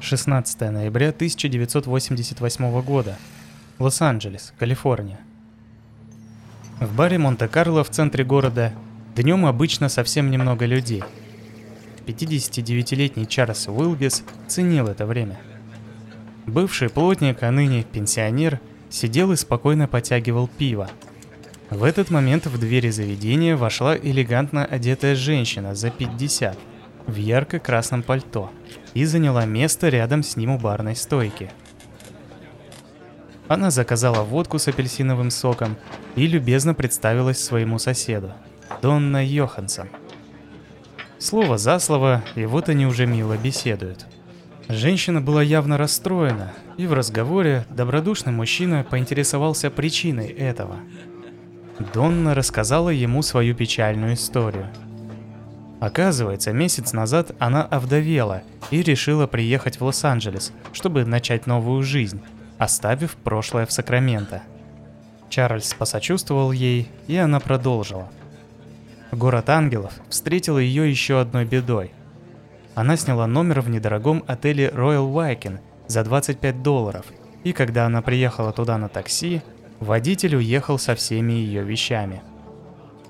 16 0.00 0.60
ноября 0.60 1.08
1988 1.08 2.82
года. 2.82 3.18
Лос-Анджелес, 3.80 4.54
Калифорния. 4.56 5.18
В 6.78 6.94
баре 6.94 7.18
Монте-Карло 7.18 7.82
в 7.82 7.90
центре 7.90 8.24
города 8.24 8.72
днем 9.16 9.44
обычно 9.44 9.88
совсем 9.88 10.30
немного 10.30 10.66
людей. 10.66 11.02
59-летний 12.06 13.26
Чарльз 13.26 13.66
Уилгис 13.66 14.22
ценил 14.46 14.86
это 14.86 15.04
время. 15.04 15.36
Бывший 16.46 16.90
плотник, 16.90 17.42
а 17.42 17.50
ныне 17.50 17.82
пенсионер, 17.82 18.60
сидел 18.90 19.32
и 19.32 19.36
спокойно 19.36 19.88
потягивал 19.88 20.46
пиво. 20.46 20.88
В 21.70 21.82
этот 21.82 22.10
момент 22.10 22.46
в 22.46 22.56
двери 22.56 22.90
заведения 22.90 23.56
вошла 23.56 23.96
элегантно 23.96 24.64
одетая 24.64 25.16
женщина 25.16 25.74
за 25.74 25.90
50 25.90 26.56
в 27.08 27.16
ярко-красном 27.16 28.02
пальто 28.02 28.50
и 28.94 29.04
заняла 29.04 29.46
место 29.46 29.88
рядом 29.88 30.22
с 30.22 30.36
ним 30.36 30.50
у 30.50 30.58
барной 30.58 30.94
стойки. 30.94 31.50
Она 33.48 33.70
заказала 33.70 34.22
водку 34.22 34.58
с 34.58 34.68
апельсиновым 34.68 35.30
соком 35.30 35.76
и 36.16 36.26
любезно 36.26 36.74
представилась 36.74 37.42
своему 37.42 37.78
соседу, 37.78 38.34
Донна 38.82 39.24
Йоханссон. 39.24 39.88
Слово 41.18 41.56
за 41.56 41.78
слово, 41.78 42.22
и 42.36 42.44
вот 42.44 42.68
они 42.68 42.86
уже 42.86 43.06
мило 43.06 43.36
беседуют. 43.38 44.06
Женщина 44.68 45.22
была 45.22 45.42
явно 45.42 45.78
расстроена, 45.78 46.52
и 46.76 46.86
в 46.86 46.92
разговоре 46.92 47.64
добродушный 47.70 48.32
мужчина 48.32 48.86
поинтересовался 48.88 49.70
причиной 49.70 50.26
этого. 50.26 50.76
Донна 51.94 52.34
рассказала 52.34 52.90
ему 52.90 53.22
свою 53.22 53.54
печальную 53.54 54.12
историю– 54.12 54.68
Оказывается, 55.80 56.52
месяц 56.52 56.92
назад 56.92 57.32
она 57.38 57.62
овдовела 57.62 58.42
и 58.70 58.82
решила 58.82 59.26
приехать 59.26 59.78
в 59.78 59.84
Лос-Анджелес, 59.84 60.52
чтобы 60.72 61.04
начать 61.04 61.46
новую 61.46 61.82
жизнь, 61.82 62.20
оставив 62.58 63.16
прошлое 63.16 63.64
в 63.64 63.72
Сакраменто. 63.72 64.42
Чарльз 65.28 65.74
посочувствовал 65.74 66.50
ей, 66.50 66.88
и 67.06 67.16
она 67.16 67.38
продолжила. 67.38 68.08
Город 69.12 69.48
ангелов 69.50 69.92
встретил 70.08 70.58
ее 70.58 70.90
еще 70.90 71.20
одной 71.20 71.44
бедой. 71.44 71.92
Она 72.74 72.96
сняла 72.96 73.26
номер 73.26 73.60
в 73.60 73.70
недорогом 73.70 74.24
отеле 74.26 74.68
Royal 74.68 75.12
Viking 75.12 75.60
за 75.86 76.02
25 76.02 76.62
долларов, 76.62 77.06
и 77.44 77.52
когда 77.52 77.86
она 77.86 78.02
приехала 78.02 78.52
туда 78.52 78.78
на 78.78 78.88
такси, 78.88 79.42
водитель 79.80 80.36
уехал 80.36 80.78
со 80.78 80.94
всеми 80.94 81.32
ее 81.32 81.62
вещами. 81.62 82.22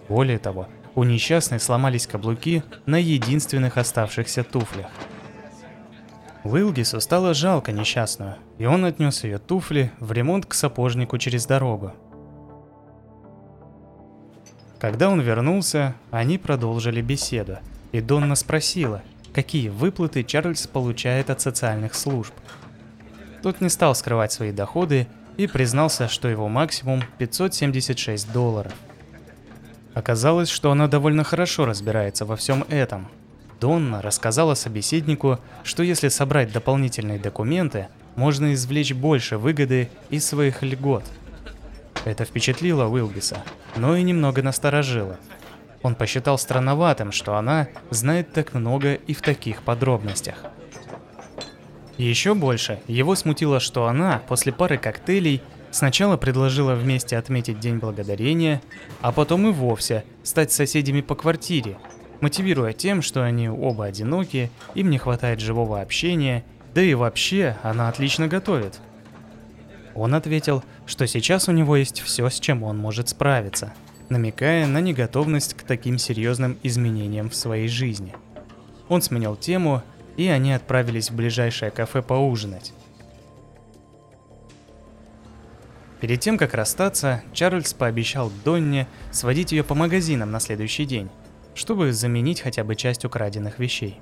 Более 0.09 0.39
того, 0.39 0.69
у 0.99 1.05
несчастной 1.05 1.61
сломались 1.61 2.09
каблуки 2.09 2.65
на 2.85 2.97
единственных 2.97 3.77
оставшихся 3.77 4.43
туфлях. 4.43 4.89
Уилгису 6.43 7.01
стало 7.01 7.35
жалко 7.35 7.71
несчастную, 7.71 8.35
и 8.59 8.67
он 8.67 8.85
отнес 8.85 9.23
ее 9.23 9.39
туфли 9.39 9.93
в 10.01 10.11
ремонт 10.11 10.47
к 10.47 10.55
сапожнику 10.55 11.17
через 11.19 11.47
дорогу. 11.47 11.93
Когда 14.81 15.09
он 15.09 15.21
вернулся, 15.21 15.95
они 16.11 16.37
продолжили 16.37 17.01
беседу, 17.01 17.59
и 17.93 18.01
Донна 18.01 18.35
спросила, 18.35 19.03
какие 19.33 19.69
выплаты 19.69 20.25
Чарльз 20.25 20.67
получает 20.67 21.31
от 21.31 21.41
социальных 21.41 21.95
служб. 21.95 22.35
Тот 23.45 23.61
не 23.61 23.69
стал 23.69 23.95
скрывать 23.95 24.33
свои 24.33 24.51
доходы 24.51 25.07
и 25.37 25.47
признался, 25.47 26.09
что 26.09 26.27
его 26.27 26.49
максимум 26.49 27.05
576 27.19 28.33
долларов. 28.33 28.73
Оказалось, 29.99 30.49
что 30.49 30.71
она 30.71 30.87
довольно 30.87 31.25
хорошо 31.25 31.65
разбирается 31.65 32.25
во 32.25 32.37
всем 32.37 32.65
этом. 32.69 33.09
Донна 33.61 34.01
рассказала 34.01 34.55
собеседнику, 34.55 35.41
что 35.65 35.83
если 35.83 36.07
собрать 36.07 36.53
дополнительные 36.53 37.19
документы, 37.19 37.89
можно 38.15 38.55
извлечь 38.55 38.95
больше 38.95 39.39
выгоды 39.39 39.89
из 40.09 40.25
своих 40.25 40.63
льгот. 40.63 41.03
Это 42.05 42.25
впечатлило 42.25 42.87
Уилбиса, 42.87 43.43
но 43.75 43.97
и 43.97 44.05
немного 44.05 44.41
насторожило. 44.41 45.17
Он 45.83 45.97
посчитал 45.97 46.39
странноватым, 46.39 47.11
что 47.11 47.35
она 47.35 47.67
знает 47.91 48.33
так 48.33 48.55
много 48.55 48.95
и 48.95 49.15
в 49.15 49.21
таких 49.21 49.65
подробностях. 49.65 50.45
Еще 51.97 52.35
больше 52.35 52.79
его 52.87 53.17
смутило, 53.17 53.59
что 53.59 53.89
она 53.89 54.23
после 54.29 54.53
пары 54.53 54.79
коктейлей 54.79 55.43
Сначала 55.79 56.17
предложила 56.17 56.75
вместе 56.75 57.17
отметить 57.17 57.61
День 57.61 57.77
Благодарения, 57.77 58.61
а 59.01 59.13
потом 59.13 59.47
и 59.47 59.53
вовсе 59.53 60.03
стать 60.25 60.51
соседями 60.51 61.03
по 61.03 61.15
квартире, 61.15 61.79
мотивируя 62.21 62.73
тем, 62.73 63.01
что 63.01 63.23
они 63.23 63.49
оба 63.49 63.85
одиноки, 63.85 64.51
им 64.75 64.91
не 64.91 64.99
хватает 64.99 65.39
живого 65.39 65.81
общения, 65.81 66.43
да 66.75 66.83
и 66.83 66.95
вообще 66.95 67.57
она 67.63 67.89
отлично 67.89 68.27
готовит. 68.27 68.81
Он 69.95 70.17
ответил, 70.17 70.65
что 70.85 71.07
сейчас 71.07 71.49
у 71.49 71.53
него 71.53 71.77
есть 71.77 72.01
все, 72.01 72.29
с 72.29 72.41
чем 72.41 72.65
он 72.65 72.77
может 72.77 73.11
справиться, 73.11 73.73
намекая 74.09 74.67
на 74.67 74.81
неготовность 74.81 75.55
к 75.55 75.63
таким 75.63 75.97
серьезным 75.97 76.59
изменениям 76.65 77.31
в 77.31 77.37
своей 77.37 77.69
жизни. 77.69 78.17
Он 78.89 79.01
сменил 79.01 79.37
тему, 79.37 79.85
и 80.17 80.27
они 80.27 80.53
отправились 80.55 81.11
в 81.11 81.15
ближайшее 81.15 81.71
кафе 81.71 82.03
поужинать. 82.03 82.73
Перед 86.01 86.21
тем, 86.21 86.39
как 86.39 86.55
расстаться, 86.55 87.23
Чарльз 87.33 87.75
пообещал 87.75 88.31
Донне 88.45 88.87
сводить 89.11 89.53
ее 89.53 89.65
по 89.65 89.75
магазинам 89.75 90.31
на 90.31 90.39
следующий 90.39 90.85
день, 90.85 91.09
чтобы 91.55 91.93
заменить 91.93 92.41
хотя 92.41 92.63
бы 92.63 92.77
часть 92.77 93.05
украденных 93.05 93.59
вещей. 93.59 93.99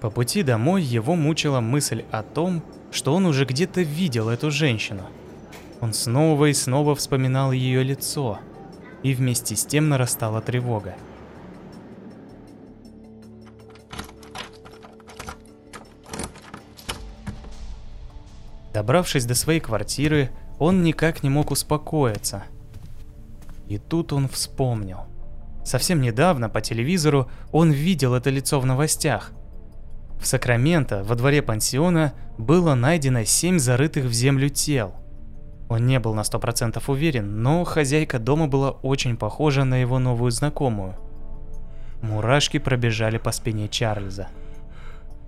По 0.00 0.10
пути 0.10 0.42
домой 0.42 0.82
его 0.82 1.16
мучила 1.16 1.60
мысль 1.60 2.04
о 2.10 2.22
том, 2.22 2.62
что 2.92 3.14
он 3.14 3.24
уже 3.24 3.46
где-то 3.46 3.80
видел 3.80 4.28
эту 4.28 4.50
женщину. 4.50 5.02
Он 5.80 5.94
снова 5.94 6.46
и 6.46 6.52
снова 6.52 6.94
вспоминал 6.94 7.52
ее 7.52 7.82
лицо, 7.82 8.38
и 9.02 9.14
вместе 9.14 9.56
с 9.56 9.64
тем 9.64 9.88
нарастала 9.88 10.42
тревога. 10.42 10.94
Добравшись 18.76 19.24
до 19.24 19.34
своей 19.34 19.60
квартиры, 19.60 20.28
он 20.58 20.82
никак 20.82 21.22
не 21.22 21.30
мог 21.30 21.50
успокоиться. 21.50 22.42
И 23.68 23.78
тут 23.78 24.12
он 24.12 24.28
вспомнил. 24.28 25.06
Совсем 25.64 26.02
недавно 26.02 26.50
по 26.50 26.60
телевизору 26.60 27.30
он 27.52 27.70
видел 27.70 28.12
это 28.12 28.28
лицо 28.28 28.60
в 28.60 28.66
новостях. 28.66 29.32
В 30.20 30.26
Сакраменто, 30.26 31.02
во 31.04 31.14
дворе 31.14 31.40
пансиона, 31.40 32.12
было 32.36 32.74
найдено 32.74 33.24
семь 33.24 33.58
зарытых 33.58 34.04
в 34.04 34.12
землю 34.12 34.50
тел. 34.50 34.92
Он 35.70 35.86
не 35.86 35.98
был 35.98 36.12
на 36.12 36.22
сто 36.22 36.38
процентов 36.38 36.90
уверен, 36.90 37.42
но 37.42 37.64
хозяйка 37.64 38.18
дома 38.18 38.46
была 38.46 38.72
очень 38.72 39.16
похожа 39.16 39.64
на 39.64 39.80
его 39.80 39.98
новую 39.98 40.30
знакомую. 40.32 40.96
Мурашки 42.02 42.58
пробежали 42.58 43.16
по 43.16 43.32
спине 43.32 43.68
Чарльза. 43.68 44.28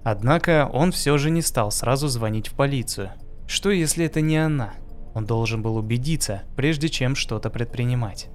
Однако 0.05 0.69
он 0.71 0.93
все 0.93 1.17
же 1.17 1.31
не 1.31 1.41
стал 1.41 1.71
сразу 1.71 2.09
звонить 2.09 2.49
в 2.49 2.53
полицию– 2.53 3.13
что 3.49 3.71
если 3.71 4.05
это 4.05 4.21
не 4.21 4.37
она? 4.37 4.75
Он 5.15 5.25
должен 5.25 5.63
был 5.63 5.77
убедиться, 5.77 6.43
прежде 6.55 6.89
чем 6.89 7.17
что-то 7.17 7.51
предпринимать. 7.51 8.29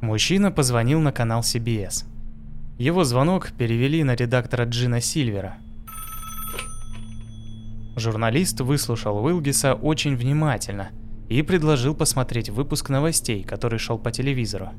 Мужчина 0.00 0.50
позвонил 0.50 1.00
на 1.00 1.12
канал 1.12 1.40
CBS. 1.40 2.06
Его 2.78 3.04
звонок 3.04 3.50
перевели 3.58 4.04
на 4.04 4.14
редактора 4.14 4.64
Джина 4.64 5.00
Сильвера. 5.00 5.58
Журналист 7.96 8.60
выслушал 8.60 9.22
Уилгиса 9.22 9.74
очень 9.74 10.16
внимательно 10.16 10.90
и 11.28 11.42
предложил 11.42 11.94
посмотреть 11.94 12.48
выпуск 12.48 12.88
новостей, 12.88 13.42
который 13.42 13.80
шел 13.80 13.98
по 13.98 14.12
телевизору. 14.12 14.70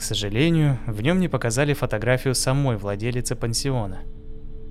К 0.00 0.02
сожалению, 0.02 0.78
в 0.86 1.02
нем 1.02 1.20
не 1.20 1.28
показали 1.28 1.74
фотографию 1.74 2.34
самой 2.34 2.78
владелицы 2.78 3.36
пансиона. 3.36 3.98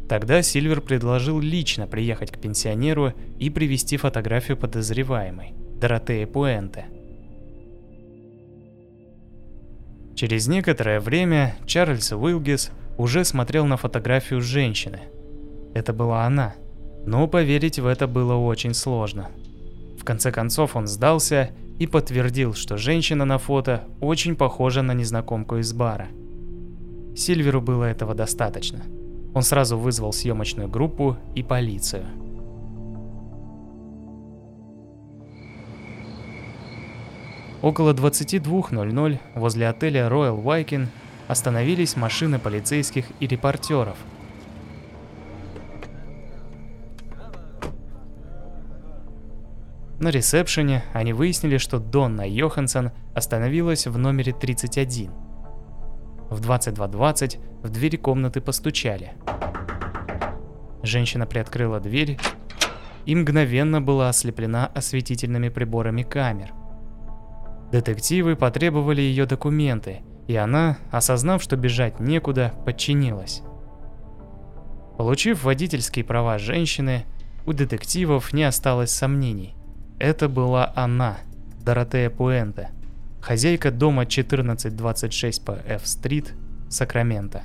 Тогда 0.09 0.41
Сильвер 0.41 0.81
предложил 0.81 1.39
лично 1.39 1.85
приехать 1.85 2.31
к 2.31 2.39
пенсионеру 2.39 3.13
и 3.37 3.51
привести 3.51 3.97
фотографию 3.97 4.57
подозреваемой, 4.57 5.53
Доротеи 5.79 6.25
Пуэнте. 6.25 6.87
Через 10.15 10.47
некоторое 10.47 10.99
время 10.99 11.55
Чарльз 11.67 12.11
Уилгис 12.11 12.71
уже 12.97 13.23
смотрел 13.23 13.67
на 13.67 13.77
фотографию 13.77 14.41
женщины. 14.41 15.01
Это 15.75 15.93
была 15.93 16.25
она, 16.25 16.55
но 17.05 17.27
поверить 17.27 17.77
в 17.77 17.85
это 17.85 18.07
было 18.07 18.33
очень 18.33 18.73
сложно. 18.73 19.29
В 19.99 20.03
конце 20.03 20.31
концов 20.31 20.75
он 20.75 20.87
сдался 20.87 21.51
и 21.79 21.87
подтвердил, 21.87 22.53
что 22.53 22.77
женщина 22.77 23.25
на 23.25 23.37
фото 23.37 23.85
очень 24.01 24.35
похожа 24.35 24.81
на 24.81 24.93
незнакомку 24.93 25.57
из 25.57 25.73
бара. 25.73 26.09
Сильверу 27.15 27.61
было 27.61 27.85
этого 27.85 28.13
достаточно. 28.13 28.83
Он 29.33 29.41
сразу 29.41 29.77
вызвал 29.77 30.13
съемочную 30.13 30.67
группу 30.67 31.17
и 31.35 31.41
полицию. 31.41 32.05
Около 37.61 37.93
22.00 37.93 39.19
возле 39.35 39.67
отеля 39.67 40.07
Royal 40.07 40.41
Viking 40.41 40.87
остановились 41.27 41.95
машины 41.95 42.39
полицейских 42.39 43.05
и 43.19 43.27
репортеров. 43.27 43.97
На 49.99 50.11
ресепшене 50.11 50.83
они 50.93 51.11
выяснили, 51.11 51.57
что 51.57 51.77
Донна 51.77 52.27
Йоханссон 52.27 52.91
остановилась 53.13 53.85
в 53.85 53.97
номере 53.97 54.31
31. 54.31 55.11
В 56.29 56.39
22.20 56.39 57.39
в 57.63 57.69
двери 57.69 57.97
комнаты 57.97 58.39
постучали. 58.39 59.11
Женщина 60.83 61.25
приоткрыла 61.25 61.81
дверь 61.81 62.17
и 63.05 63.13
мгновенно 63.13 63.81
была 63.81 64.07
ослеплена 64.07 64.67
осветительными 64.67 65.49
приборами 65.49 66.03
камер. 66.03 66.53
Детективы 67.69 68.37
потребовали 68.37 69.01
ее 69.01 69.25
документы, 69.25 70.01
и 70.27 70.35
она, 70.37 70.77
осознав, 70.91 71.43
что 71.43 71.57
бежать 71.57 71.99
некуда, 71.99 72.53
подчинилась. 72.65 73.41
Получив 74.97 75.43
водительские 75.43 76.05
права 76.05 76.37
женщины, 76.37 77.05
у 77.45 77.51
детективов 77.51 78.31
не 78.31 78.43
осталось 78.43 78.91
сомнений. 78.91 79.58
Это 79.99 80.29
была 80.29 80.71
она, 80.75 81.17
Доротея 81.61 82.09
Пуэнте, 82.09 82.69
хозяйка 83.21 83.69
дома 83.69 84.03
1426 84.03 85.43
по 85.43 85.51
F-стрит, 85.51 86.33
Сакраменто. 86.69 87.43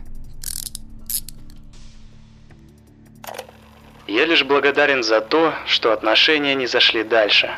Я 4.07 4.27
лишь 4.27 4.45
благодарен 4.45 5.03
за 5.03 5.21
то, 5.21 5.53
что 5.67 5.93
отношения 5.93 6.55
не 6.55 6.67
зашли 6.67 7.03
дальше. 7.03 7.51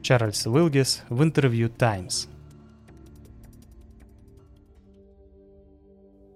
Чарльз 0.00 0.46
Уилгес 0.46 1.02
в 1.10 1.22
интервью 1.22 1.68
Times. 1.68 2.28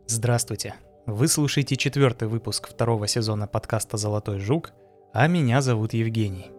Здравствуйте. 0.06 0.74
Вы 1.06 1.28
слушаете 1.28 1.76
четвертый 1.76 2.28
выпуск 2.28 2.68
второго 2.68 3.06
сезона 3.06 3.46
подкаста 3.46 3.96
«Золотой 3.96 4.40
жук», 4.40 4.72
а 5.14 5.26
меня 5.26 5.62
зовут 5.62 5.94
Евгений. 5.94 6.55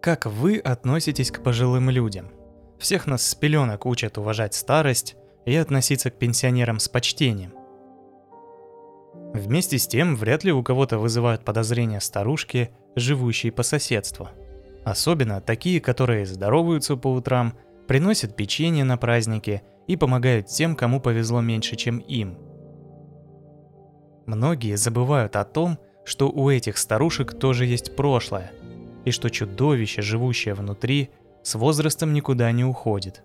Как 0.00 0.26
вы 0.26 0.58
относитесь 0.58 1.30
к 1.30 1.42
пожилым 1.42 1.90
людям? 1.90 2.30
Всех 2.78 3.06
нас 3.06 3.26
с 3.26 3.34
пеленок 3.34 3.86
учат 3.86 4.18
уважать 4.18 4.54
старость 4.54 5.16
и 5.44 5.54
относиться 5.56 6.10
к 6.10 6.18
пенсионерам 6.18 6.78
с 6.78 6.88
почтением. 6.88 7.52
Вместе 9.34 9.78
с 9.78 9.86
тем, 9.86 10.16
вряд 10.16 10.44
ли 10.44 10.52
у 10.52 10.62
кого-то 10.62 10.98
вызывают 10.98 11.44
подозрения 11.44 12.00
старушки, 12.00 12.70
живущие 12.96 13.52
по 13.52 13.62
соседству– 13.62 14.28
Особенно 14.88 15.42
такие, 15.42 15.82
которые 15.82 16.24
здороваются 16.24 16.96
по 16.96 17.08
утрам, 17.08 17.52
приносят 17.86 18.34
печенье 18.34 18.84
на 18.84 18.96
праздники 18.96 19.60
и 19.86 19.96
помогают 19.96 20.46
тем, 20.46 20.74
кому 20.74 20.98
повезло 20.98 21.42
меньше, 21.42 21.76
чем 21.76 21.98
им. 21.98 22.38
Многие 24.24 24.78
забывают 24.78 25.36
о 25.36 25.44
том, 25.44 25.78
что 26.06 26.30
у 26.30 26.48
этих 26.48 26.78
старушек 26.78 27.38
тоже 27.38 27.66
есть 27.66 27.96
прошлое, 27.96 28.50
и 29.08 29.12
что 29.12 29.30
чудовище, 29.30 30.02
живущее 30.02 30.54
внутри, 30.54 31.10
с 31.42 31.54
возрастом 31.54 32.12
никуда 32.12 32.50
не 32.52 32.64
уходит. 32.64 33.22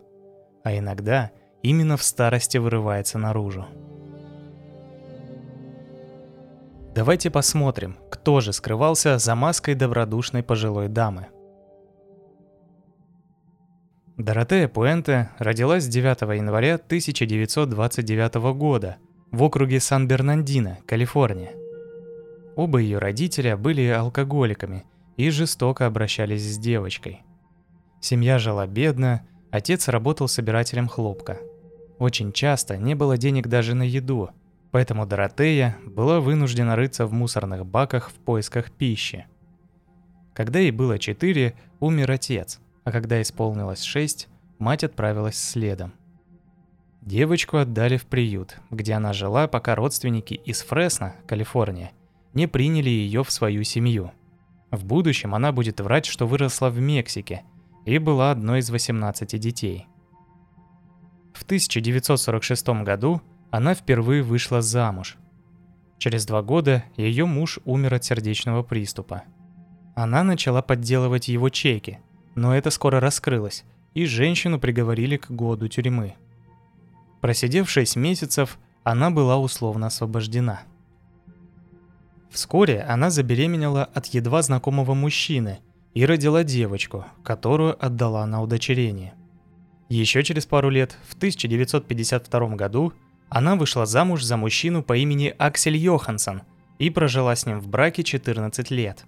А 0.63 0.77
иногда 0.77 1.31
именно 1.61 1.97
в 1.97 2.03
старости 2.03 2.57
вырывается 2.57 3.17
наружу. 3.17 3.65
Давайте 6.95 7.31
посмотрим, 7.31 7.97
кто 8.11 8.39
же 8.39 8.53
скрывался 8.53 9.17
за 9.17 9.35
маской 9.35 9.73
добродушной 9.73 10.43
пожилой 10.43 10.89
дамы. 10.89 11.27
Доротея 14.15 14.67
Пуэнте 14.67 15.31
родилась 15.39 15.87
9 15.87 16.21
января 16.37 16.75
1929 16.75 18.35
года 18.55 18.97
в 19.31 19.41
округе 19.41 19.79
Сан-Бернандино, 19.79 20.77
Калифорния. 20.85 21.53
Оба 22.55 22.77
ее 22.77 22.99
родителя 22.99 23.57
были 23.57 23.87
алкоголиками 23.87 24.85
и 25.17 25.29
жестоко 25.29 25.85
обращались 25.85 26.43
с 26.43 26.57
девочкой. 26.57 27.23
Семья 27.99 28.39
жила 28.39 28.67
бедно, 28.67 29.25
отец 29.51 29.87
работал 29.87 30.27
собирателем 30.27 30.87
хлопка. 30.87 31.39
Очень 31.99 32.31
часто 32.33 32.77
не 32.77 32.95
было 32.95 33.17
денег 33.17 33.47
даже 33.47 33.75
на 33.75 33.83
еду, 33.83 34.29
поэтому 34.71 35.05
Доротея 35.05 35.77
была 35.85 36.19
вынуждена 36.19 36.75
рыться 36.75 37.05
в 37.05 37.13
мусорных 37.13 37.65
баках 37.65 38.09
в 38.09 38.13
поисках 38.13 38.71
пищи. 38.71 39.25
Когда 40.33 40.59
ей 40.59 40.71
было 40.71 40.97
4, 40.99 41.53
умер 41.79 42.11
отец– 42.11 42.59
а 42.83 42.91
когда 42.91 43.21
исполнилось 43.21 43.81
шесть, 43.81 44.27
мать 44.59 44.83
отправилась 44.83 45.37
следом. 45.37 45.93
Девочку 47.01 47.57
отдали 47.57 47.97
в 47.97 48.05
приют, 48.05 48.57
где 48.69 48.93
она 48.93 49.13
жила, 49.13 49.47
пока 49.47 49.75
родственники 49.75 50.33
из 50.33 50.61
Фресно, 50.61 51.15
Калифорния, 51.27 51.91
не 52.33 52.47
приняли 52.47 52.89
ее 52.89 53.23
в 53.23 53.31
свою 53.31 53.63
семью. 53.63 54.11
В 54.73 54.83
будущем 54.83 55.33
она 55.33 55.53
будет 55.53 55.79
врать, 55.79 56.05
что 56.05 56.27
выросла 56.27 56.69
в 56.69 56.81
Мексике 56.81 57.43
и 57.85 57.97
была 57.97 58.31
одной 58.31 58.59
из 58.59 58.69
18 58.69 59.39
детей. 59.39 59.87
В 61.33 61.43
1946 61.43 62.83
году 62.83 63.21
она 63.51 63.73
впервые 63.73 64.21
вышла 64.21 64.61
замуж. 64.61 65.15
Через 65.97 66.25
два 66.25 66.41
года 66.41 66.83
ее 66.97 67.25
муж 67.25 67.59
умер 67.63 67.93
от 67.93 68.03
сердечного 68.03 68.63
приступа. 68.63 69.23
Она 69.95 70.23
начала 70.23 70.61
подделывать 70.61 71.29
его 71.29 71.47
чеки– 71.47 71.99
но 72.35 72.55
это 72.55 72.69
скоро 72.71 72.99
раскрылось, 72.99 73.63
и 73.93 74.05
женщину 74.05 74.59
приговорили 74.59 75.17
к 75.17 75.29
году 75.29 75.67
тюрьмы. 75.67 76.15
Просидев 77.21 77.69
6 77.69 77.95
месяцев, 77.95 78.57
она 78.83 79.11
была 79.11 79.37
условно 79.37 79.87
освобождена. 79.87 80.61
Вскоре 82.33 82.81
она 82.81 83.09
забеременела 83.09 83.85
от 83.85 84.07
едва 84.07 84.41
знакомого 84.41 84.93
мужчины 84.93 85.59
и 85.93 86.05
родила 86.05 86.43
девочку, 86.43 87.05
которую 87.23 87.77
отдала 87.83 88.25
на 88.25 88.41
удочерение. 88.41 89.13
Еще 89.87 90.21
через 90.23 90.45
пару 90.45 90.69
лет, 90.69 90.97
в 91.07 91.15
1952 91.15 92.55
году, 92.55 92.91
она 93.29 93.55
вышла 93.55 93.85
замуж 93.85 94.23
за 94.23 94.35
мужчину 94.35 94.83
по 94.83 94.97
имени 94.97 95.33
Аксель 95.37 95.77
Йоханссон 95.77 96.41
и 96.77 96.89
прожила 96.89 97.33
с 97.35 97.45
ним 97.45 97.61
в 97.61 97.69
браке 97.69 98.03
14 98.03 98.69
лет. 98.71 99.05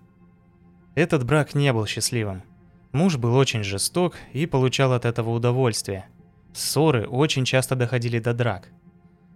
Этот 0.93 1.25
брак 1.25 1.53
не 1.53 1.73
был 1.73 1.85
счастливым– 1.85 2.43
Муж 2.95 3.17
был 3.17 3.35
очень 3.35 3.61
жесток 3.61 4.15
и 4.31 4.45
получал 4.45 4.93
от 4.93 5.03
этого 5.03 5.31
удовольствие. 5.31 6.05
Ссоры 6.53 7.05
очень 7.05 7.43
часто 7.43 7.75
доходили 7.75 8.19
до 8.19 8.33
драк. 8.33 8.69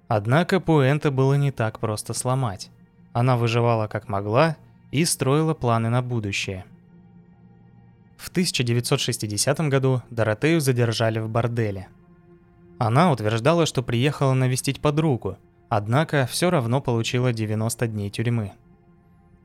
Однако 0.07 0.61
Пуэнта 0.61 1.11
было 1.11 1.33
не 1.33 1.51
так 1.51 1.81
просто 1.81 2.13
сломать. 2.13 2.71
Она 3.13 3.37
выживала 3.37 3.87
как 3.87 4.07
могла 4.07 4.57
и 4.91 5.05
строила 5.05 5.53
планы 5.53 5.89
на 5.89 6.01
будущее. 6.01 6.65
В 8.17 8.29
1960 8.29 9.59
году 9.69 10.01
Доротею 10.09 10.61
задержали 10.61 11.19
в 11.19 11.29
борделе. 11.29 11.87
Она 12.77 13.11
утверждала, 13.11 13.65
что 13.65 13.83
приехала 13.83 14.33
навестить 14.33 14.81
подругу, 14.81 15.37
однако 15.69 16.27
все 16.29 16.49
равно 16.49 16.81
получила 16.81 17.33
90 17.33 17.87
дней 17.87 18.09
тюрьмы. 18.09 18.53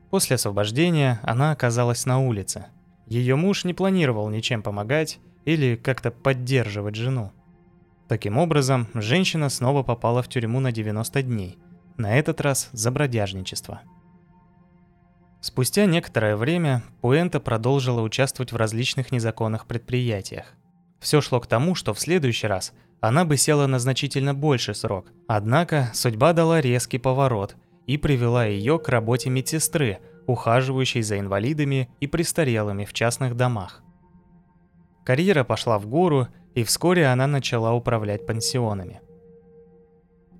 После 0.09 0.35
освобождения 0.35 1.19
она 1.23 1.51
оказалась 1.51 2.05
на 2.05 2.19
улице– 2.19 2.65
ее 3.07 3.35
муж 3.35 3.65
не 3.65 3.73
планировал 3.73 4.29
ничем 4.29 4.63
помогать 4.63 5.19
или 5.45 5.75
как-то 5.75 6.09
поддерживать 6.09 6.95
жену. 6.95 7.31
Таким 8.07 8.37
образом, 8.37 8.87
женщина 8.93 9.49
снова 9.49 9.83
попала 9.83 10.23
в 10.23 10.27
тюрьму 10.27 10.59
на 10.59 10.71
90 10.71 11.21
дней, 11.23 11.57
на 11.97 12.17
этот 12.17 12.41
раз 12.41 12.69
за 12.71 12.91
бродяжничество. 12.91 13.81
Спустя 15.41 15.85
некоторое 15.85 16.35
время 16.35 16.83
Пуэнта 17.01 17.39
продолжила 17.39 18.01
участвовать 18.01 18.51
в 18.51 18.55
различных 18.55 19.11
незаконных 19.11 19.67
предприятиях. 19.67 20.53
Все 20.99 21.21
шло 21.21 21.39
к 21.39 21.47
тому, 21.47 21.75
что 21.75 21.93
в 21.93 21.99
следующий 21.99 22.47
раз 22.47 22.73
она 22.99 23.25
бы 23.25 23.37
села 23.37 23.67
на 23.67 23.77
значительно 23.77 24.33
больший 24.33 24.73
срок. 24.73 25.11
Однако 25.27 25.91
судьба 25.93 26.33
дала 26.33 26.61
резкий 26.61 26.97
поворот 26.97 27.55
и 27.85 27.97
привела 27.97 28.45
ее 28.45 28.79
к 28.79 28.89
работе 28.89 29.29
медсестры– 29.29 29.99
ухаживающей 30.27 31.01
за 31.01 31.19
инвалидами 31.19 31.89
и 31.99 32.07
престарелыми 32.07 32.85
в 32.85 32.93
частных 32.93 33.35
домах. 33.35 33.83
Карьера 35.03 35.43
пошла 35.43 35.77
в 35.77 35.87
гору, 35.87 36.27
и 36.55 36.63
вскоре 36.63 37.07
она 37.07 37.27
начала 37.27 37.73
управлять 37.73 38.25
пансионами. 38.25 39.01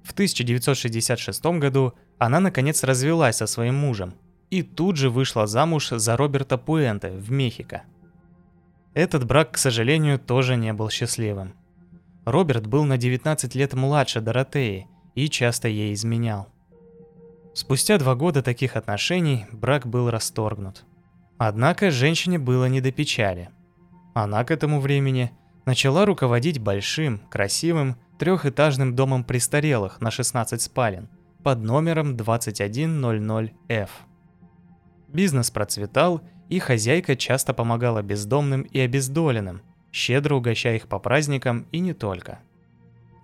В 0.05 0.11
1966 0.11 1.45
году 1.59 1.93
она 2.19 2.39
наконец 2.39 2.83
развелась 2.83 3.37
со 3.37 3.47
своим 3.47 3.75
мужем 3.75 4.13
и 4.51 4.61
тут 4.61 4.97
же 4.97 5.09
вышла 5.09 5.47
замуж 5.47 5.89
за 5.89 6.15
Роберта 6.15 6.57
Пуэнте 6.57 7.09
в 7.09 7.31
Мехико. 7.31 7.83
Этот 8.93 9.25
брак, 9.25 9.51
к 9.53 9.57
сожалению, 9.57 10.19
тоже 10.19 10.55
не 10.55 10.71
был 10.73 10.89
счастливым. 10.89 11.55
Роберт 12.23 12.67
был 12.67 12.85
на 12.85 12.97
19 12.97 13.55
лет 13.55 13.73
младше 13.73 14.21
Доротеи 14.21 14.87
и 15.15 15.27
часто 15.27 15.67
ей 15.67 15.93
изменял. 15.93 16.47
Спустя 17.53 17.97
два 17.97 18.15
года 18.15 18.43
таких 18.43 18.75
отношений 18.75 19.47
брак 19.51 19.87
был 19.87 20.09
расторгнут. 20.09 20.85
Однако 21.37 21.89
женщине 21.89 22.37
было 22.37 22.65
не 22.65 22.79
до 22.79 22.91
печали. 22.91 23.49
Она 24.13 24.43
к 24.43 24.51
этому 24.51 24.79
времени 24.79 25.31
начала 25.65 26.05
руководить 26.05 26.59
большим, 26.59 27.19
красивым, 27.29 27.97
трехэтажным 28.17 28.95
домом 28.95 29.23
престарелых 29.23 30.01
на 30.01 30.11
16 30.11 30.61
спален 30.61 31.09
под 31.43 31.63
номером 31.63 32.15
2100F. 32.15 33.89
Бизнес 35.07 35.51
процветал, 35.51 36.21
и 36.49 36.59
хозяйка 36.59 37.15
часто 37.15 37.53
помогала 37.53 38.01
бездомным 38.01 38.61
и 38.63 38.79
обездоленным, 38.79 39.61
щедро 39.91 40.35
угощая 40.35 40.75
их 40.75 40.87
по 40.87 40.99
праздникам 40.99 41.67
и 41.71 41.79
не 41.79 41.93
только. 41.93 42.39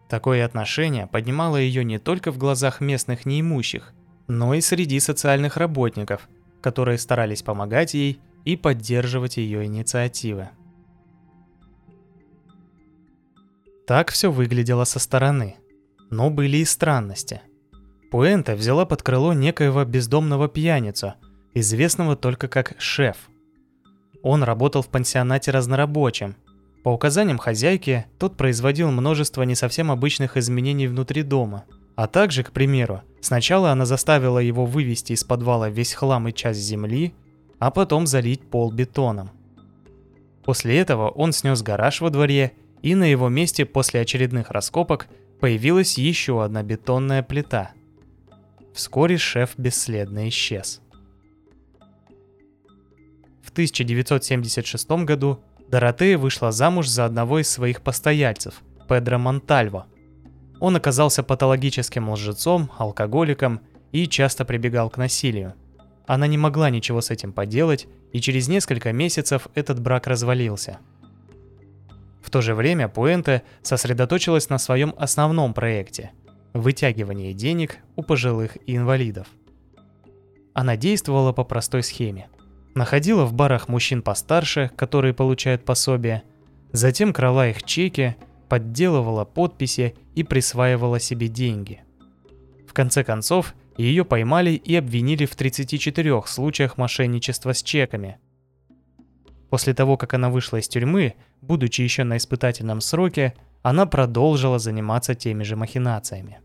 Такое 0.10 0.46
отношение 0.46 1.08
поднимало 1.08 1.58
ее 1.58 1.84
не 1.84 1.98
только 1.98 2.32
в 2.32 2.38
глазах 2.38 2.82
местных 2.82 3.26
неимущих, 3.26 3.94
но 4.28 4.54
и 4.54 4.62
среди 4.62 5.00
социальных 5.00 5.58
работников, 5.58 6.30
которые 6.62 6.98
старались 6.98 7.44
помогать 7.44 7.94
ей 7.94 8.20
и 8.46 8.56
поддерживать 8.56 9.38
ее 9.38 9.66
инициативы. 9.66 10.50
Так 13.92 14.10
все 14.10 14.32
выглядело 14.32 14.86
со 14.86 15.00
стороны. 15.00 15.58
Но 16.10 16.30
были 16.30 16.56
и 16.56 16.64
странности. 16.64 17.42
Пуэнта 18.10 18.56
взяла 18.56 18.86
под 18.86 19.04
крыло 19.04 19.34
некоего 19.34 19.84
бездомного 19.84 20.48
пьяницу, 20.48 21.16
известного 21.54 22.16
только 22.16 22.48
как 22.48 22.74
шеф. 22.78 23.18
Он 24.24 24.44
работал 24.44 24.82
в 24.82 24.88
пансионате 24.88 25.52
разнорабочим. 25.52 26.38
По 26.84 26.94
указаниям 26.94 27.38
хозяйки, 27.38 28.06
тот 28.18 28.38
производил 28.38 28.92
множество 28.92 29.44
не 29.44 29.56
совсем 29.56 29.92
обычных 29.92 30.38
изменений 30.38 30.88
внутри 30.88 31.22
дома. 31.22 31.66
А 31.98 32.08
также, 32.08 32.44
к 32.44 32.54
примеру, 32.54 33.02
сначала 33.20 33.72
она 33.72 33.86
заставила 33.86 34.40
его 34.40 34.66
вывести 34.66 35.12
из 35.12 35.26
подвала 35.26 35.68
весь 35.68 35.94
хлам 35.94 36.30
и 36.30 36.34
часть 36.34 36.62
земли, 36.62 37.14
а 37.60 37.72
потом 37.72 38.08
залить 38.08 38.50
пол 38.50 38.72
бетоном. 38.72 39.32
После 40.46 40.78
этого 40.78 41.10
он 41.10 41.34
снес 41.34 41.62
гараж 41.62 42.00
во 42.00 42.10
дворе 42.10 42.54
и 42.82 42.96
на 42.96 43.04
его 43.04 43.30
месте 43.30 43.66
после 43.66 44.02
очередных 44.02 44.52
раскопок 44.52 45.08
появилась 45.40 45.98
еще 45.98 46.44
одна 46.44 46.64
бетонная 46.64 47.24
плита. 47.24 47.72
Вскоре 48.74 49.18
шеф 49.18 49.52
бесследно 49.58 50.28
исчез. 50.30 50.82
В 53.44 53.52
1976 53.52 54.90
году 55.04 55.44
Доротея 55.68 56.18
вышла 56.18 56.52
замуж 56.52 56.88
за 56.88 57.06
одного 57.06 57.40
из 57.40 57.50
своих 57.50 57.82
постояльцев, 57.82 58.62
Педро 58.88 59.18
Монтальво. 59.18 59.88
Он 60.60 60.76
оказался 60.76 61.24
патологическим 61.24 62.10
лжецом, 62.10 62.72
алкоголиком 62.78 63.62
и 63.92 64.08
часто 64.08 64.46
прибегал 64.46 64.90
к 64.90 64.98
насилию. 64.98 65.54
Она 66.08 66.28
не 66.28 66.38
могла 66.38 66.70
ничего 66.70 67.02
с 67.02 67.10
этим 67.10 67.32
поделать, 67.32 67.88
и 68.12 68.20
через 68.20 68.48
несколько 68.48 68.92
месяцев 68.92 69.48
этот 69.56 69.80
брак 69.82 70.08
развалился– 70.08 70.80
то 72.32 72.42
же 72.42 72.56
время 72.56 72.88
Пуэнте 72.88 73.44
сосредоточилась 73.62 74.50
на 74.50 74.58
своем 74.58 74.96
основном 74.98 75.54
проекте– 75.54 76.12
вытягивании 76.54 77.34
денег 77.34 77.78
у 77.96 78.04
пожилых 78.04 78.58
и 78.66 78.76
инвалидов. 78.76 79.28
Она 80.54 80.76
действовала 80.76 81.34
по 81.34 81.44
простой 81.44 81.84
схеме. 81.84 82.30
Находила 82.74 83.26
в 83.26 83.34
барах 83.34 83.68
мужчин 83.68 84.02
постарше, 84.02 84.72
которые 84.76 85.14
получают 85.14 85.66
пособие, 85.66 86.24
затем 86.72 87.14
крала 87.14 87.50
их 87.50 87.64
чеки, 87.64 88.16
подделывала 88.50 89.26
подписи 89.26 89.96
и 90.16 90.24
присваивала 90.24 91.00
себе 91.00 91.28
деньги. 91.28 91.82
В 92.68 92.74
конце 92.74 93.04
концов, 93.04 93.54
ее 93.78 94.06
поймали 94.06 94.52
и 94.52 94.76
обвинили 94.76 95.26
в 95.26 95.36
34 95.36 96.24
случаях 96.26 96.78
мошенничества 96.78 97.54
с 97.54 97.62
чеками– 97.62 98.18
После 99.52 99.74
того, 99.74 99.98
как 99.98 100.14
она 100.14 100.30
вышла 100.30 100.58
из 100.58 100.70
тюрьмы, 100.70 101.16
будучи 101.42 101.82
еще 101.82 102.06
на 102.06 102.16
испытательном 102.16 102.80
сроке, 102.80 103.34
она 103.62 103.86
продолжила 103.86 104.60
заниматься 104.60 105.14
теми 105.14 105.44
же 105.44 105.58
махинациями. 105.58 106.40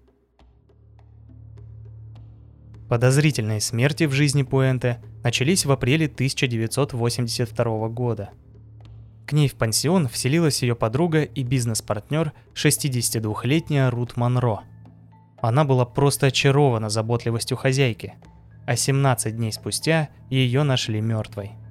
Подозрительные 2.89 3.61
смерти 3.61 4.05
в 4.05 4.13
жизни 4.13 4.43
Пуэнте 4.43 5.01
начались 5.23 5.65
в 5.65 5.71
апреле 5.71 6.07
1982 6.07 7.89
года. 7.91 8.31
К 9.25 9.33
ней 9.33 9.49
в 9.49 9.55
пансион 9.55 10.09
вселилась 10.09 10.63
ее 10.63 10.75
подруга 10.75 11.23
и 11.23 11.45
бизнес-партнер 11.45 12.33
62-летняя 12.55 13.89
Рут 13.89 14.17
Монро. 14.17 14.63
Она 15.41 15.65
была 15.65 15.85
просто 15.85 16.27
очарована 16.27 16.89
заботливостью 16.89 17.57
хозяйки, 17.57 18.15
а 18.67 18.75
17 18.75 19.37
дней 19.37 19.53
спустя 19.53 20.09
ее 20.29 20.65
нашли 20.65 21.01
мертвой– 21.01 21.53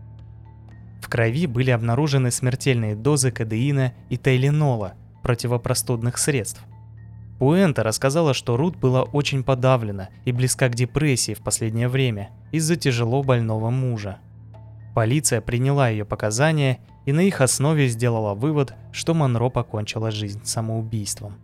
в 1.05 1.07
крови 1.07 1.45
были 1.45 1.69
обнаружены 1.69 2.31
смертельные 2.31 2.95
дозы 2.95 3.29
кадеина 3.29 3.93
и 4.09 4.17
тайленола, 4.17 4.95
противопростудных 5.21 6.17
средств. 6.17 6.63
Пуэнта 7.37 7.83
рассказала, 7.83 8.33
что 8.33 8.57
Рут 8.57 8.75
была 8.77 9.03
очень 9.03 9.43
подавлена 9.43 10.09
и 10.25 10.31
близка 10.31 10.67
к 10.67 10.73
депрессии 10.73 11.35
в 11.35 11.43
последнее 11.43 11.89
время 11.89 12.31
из-за 12.51 12.75
тяжело 12.75 13.21
больного 13.21 13.69
мужа. 13.69 14.17
Полиция 14.95 15.41
приняла 15.41 15.89
ее 15.89 16.05
показания 16.05 16.79
и 17.05 17.11
на 17.11 17.19
их 17.19 17.39
основе 17.39 17.87
сделала 17.87 18.33
вывод, 18.33 18.73
что 18.91 19.13
Монро 19.13 19.49
покончила 19.49 20.09
жизнь 20.09 20.41
самоубийством. 20.43 21.35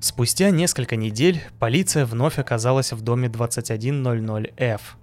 Спустя 0.00 0.48
несколько 0.48 0.96
недель 0.96 1.42
полиция 1.58 2.06
вновь 2.06 2.38
оказалась 2.38 2.94
в 2.94 3.02
доме 3.02 3.28
2100F– 3.28 4.80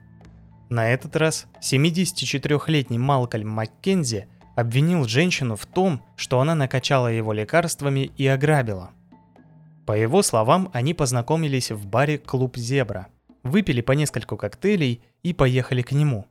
на 0.70 0.90
этот 0.90 1.16
раз 1.16 1.48
74-летний 1.62 3.00
Малкольм 3.00 3.50
Маккензи 3.50 4.28
обвинил 4.56 5.08
женщину 5.08 5.56
в 5.56 5.66
том, 5.66 6.02
что 6.16 6.40
она 6.40 6.56
накачала 6.56 7.08
его 7.08 7.32
лекарствами 7.32 8.12
и 8.18 8.28
ограбила. 8.28 8.92
По 9.86 9.94
его 9.94 10.22
словам, 10.22 10.70
они 10.74 10.94
познакомились 10.94 11.72
в 11.72 11.88
баре 11.88 12.18
«Клуб 12.18 12.58
Зебра», 12.58 13.08
выпили 13.44 13.82
по 13.82 13.94
нескольку 13.94 14.36
коктейлей 14.36 15.02
и 15.24 15.34
поехали 15.34 15.82
к 15.82 15.92
нему. 15.92 16.26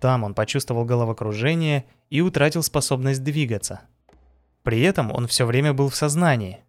Там 0.00 0.24
он 0.24 0.34
почувствовал 0.34 0.84
головокружение 0.84 1.84
и 2.08 2.20
утратил 2.20 2.62
способность 2.62 3.22
двигаться. 3.22 3.80
При 4.62 4.80
этом 4.80 5.12
он 5.12 5.26
все 5.26 5.44
время 5.44 5.72
был 5.72 5.88
в 5.88 5.96
сознании. 5.96 6.60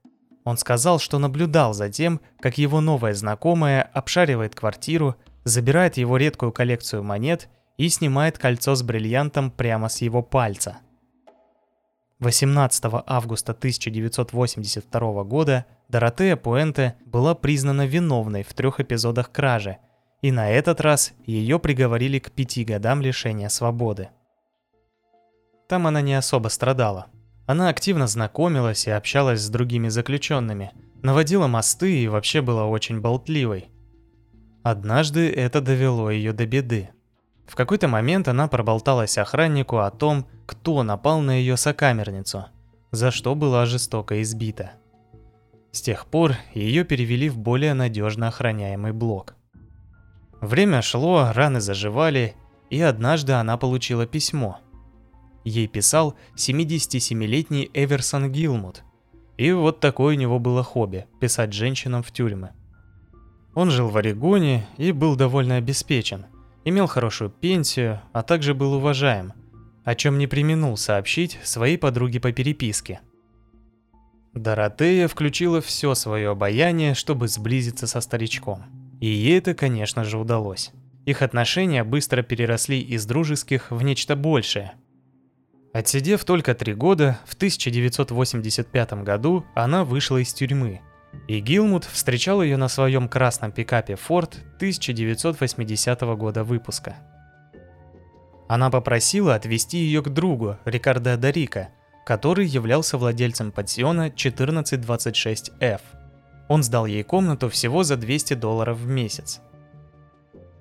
Он 0.44 0.58
сказал, 0.58 1.00
что 1.00 1.20
наблюдал 1.20 1.74
за 1.74 1.90
тем, 1.90 2.22
как 2.40 2.58
его 2.58 2.82
новая 2.82 3.14
знакомая 3.14 3.84
обшаривает 3.84 4.56
квартиру, 4.56 5.16
забирает 5.44 5.98
его 5.98 6.18
редкую 6.18 6.52
коллекцию 6.52 7.04
монет 7.04 7.50
и 7.78 7.90
снимает 7.90 8.38
кольцо 8.38 8.76
с 8.76 8.84
бриллиантом 8.84 9.52
прямо 9.52 9.90
с 9.90 10.02
его 10.02 10.22
пальца. 10.22 10.78
18 12.20 12.84
августа 13.06 13.54
1982 13.54 15.24
года 15.24 15.66
Доротея 15.88 16.36
Пуэнте 16.36 16.96
была 17.06 17.34
признана 17.34 17.86
виновной 17.86 18.44
в 18.44 18.54
трех 18.54 18.82
эпизодах 18.82 19.32
кражи, 19.32 19.78
и 20.22 20.32
на 20.32 20.50
этот 20.52 20.82
раз 20.82 21.14
ее 21.26 21.60
приговорили 21.60 22.20
к 22.20 22.32
пяти 22.32 22.66
годам 22.66 23.02
лишения 23.02 23.48
свободы. 23.48 24.10
Там 25.70 25.88
она 25.88 26.02
не 26.02 26.14
особо 26.16 26.50
страдала. 26.50 27.08
Она 27.46 27.70
активно 27.70 28.06
знакомилась 28.06 28.86
и 28.86 28.92
общалась 28.92 29.40
с 29.40 29.50
другими 29.50 29.88
заключенными, 29.88 30.72
наводила 31.02 31.48
мосты 31.48 32.04
и 32.04 32.08
вообще 32.10 32.42
была 32.42 32.66
очень 32.66 33.00
болтливой– 33.00 33.70
Однажды 34.64 35.30
это 35.30 35.62
довело 35.62 36.12
ее 36.12 36.34
до 36.34 36.46
беды. 36.46 36.90
В 37.48 37.56
какой-то 37.56 37.88
момент 37.88 38.28
она 38.28 38.48
проболталась 38.48 39.18
охраннику 39.18 39.78
о 39.78 39.90
том, 39.90 40.28
кто 40.46 40.84
напал 40.84 41.22
на 41.22 41.32
ее 41.32 41.58
сокамерницу, 41.58 42.46
за 42.92 43.12
что 43.12 43.36
была 43.36 43.66
жестоко 43.66 44.22
избита. 44.22 44.74
С 45.72 45.82
тех 45.82 46.06
пор 46.08 46.34
ее 46.54 46.84
перевели 46.84 47.30
в 47.30 47.38
более 47.38 47.74
надежно 47.74 48.28
охраняемый 48.28 48.92
блок. 48.92 49.36
Время 50.42 50.82
шло, 50.82 51.32
раны 51.34 51.62
заживали, 51.62 52.36
и 52.70 52.82
однажды 52.82 53.34
она 53.34 53.58
получила 53.58 54.06
письмо. 54.06 54.60
Ей 55.44 55.68
писал 55.68 56.16
77-летний 56.36 57.70
Эверсон 57.74 58.32
Гилмут. 58.32 58.84
И 59.38 59.52
вот 59.52 59.80
такое 59.80 60.16
у 60.16 60.20
него 60.20 60.38
было 60.40 60.64
хобби– 60.64 61.08
писать 61.20 61.54
женщинам 61.54 62.04
в 62.04 62.12
тюрьмы. 62.12 62.52
Он 63.60 63.72
жил 63.72 63.90
в 63.90 63.98
Орегоне 63.98 64.66
и 64.78 64.94
был 64.94 65.18
довольно 65.18 65.58
обеспечен, 65.58 66.28
имел 66.64 66.88
хорошую 66.88 67.30
пенсию, 67.30 68.00
а 68.14 68.24
также 68.24 68.54
был 68.54 68.76
уважаем, 68.76 69.34
о 69.84 69.96
чем 69.96 70.18
не 70.18 70.28
применул 70.28 70.78
сообщить 70.78 71.38
своей 71.44 71.78
подруге 71.78 72.22
по 72.22 72.32
переписке. 72.32 73.02
Доротея 74.34 75.10
включила 75.10 75.60
все 75.60 75.94
свое 75.94 76.30
обаяние, 76.30 76.94
чтобы 76.94 77.28
сблизиться 77.28 77.86
со 77.86 78.00
старичком. 78.00 78.64
И 79.02 79.08
ей 79.08 79.40
это, 79.40 79.54
конечно 79.54 80.06
же, 80.06 80.18
удалось. 80.18 80.72
Их 81.06 81.22
отношения 81.22 81.84
быстро 81.84 82.22
переросли 82.22 82.80
из 82.80 83.06
дружеских 83.06 83.72
в 83.72 83.84
нечто 83.84 84.16
большее. 84.16 84.72
Отсидев 85.74 86.24
только 86.24 86.56
три 86.56 86.74
года, 86.74 87.20
в 87.28 87.34
1985 87.34 88.94
году 89.04 89.44
она 89.54 89.84
вышла 89.84 90.16
из 90.16 90.34
тюрьмы– 90.34 90.80
и 91.28 91.40
Гилмут 91.40 91.86
встречал 91.86 92.42
ее 92.42 92.58
на 92.58 92.68
своем 92.68 93.08
красном 93.08 93.52
пикапе 93.52 93.94
Ford 93.94 94.34
1980 94.58 96.02
года 96.02 96.44
выпуска. 96.44 96.96
Она 98.48 98.72
попросила 98.72 99.36
отвезти 99.36 99.78
ее 99.78 100.02
к 100.02 100.10
другу, 100.10 100.58
Рикардо 100.66 101.18
Дарика, 101.18 101.70
который 102.06 102.48
являлся 102.48 102.98
владельцем 102.98 103.52
пансиона 103.52 104.08
1426F. 104.10 105.82
Он 106.48 106.64
сдал 106.64 106.88
ей 106.88 107.04
комнату 107.04 107.50
всего 107.50 107.84
за 107.84 107.96
200 107.96 108.34
долларов 108.34 108.80
в 108.80 108.88
месяц. 108.88 109.40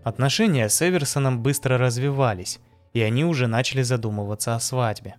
Отношения 0.04 0.68
с 0.68 0.86
Эверсоном 0.86 1.42
быстро 1.42 1.78
развивались, 1.78 2.60
и 2.92 3.00
они 3.00 3.24
уже 3.24 3.46
начали 3.46 3.80
задумываться 3.80 4.54
о 4.54 4.60
свадьбе. 4.60 5.16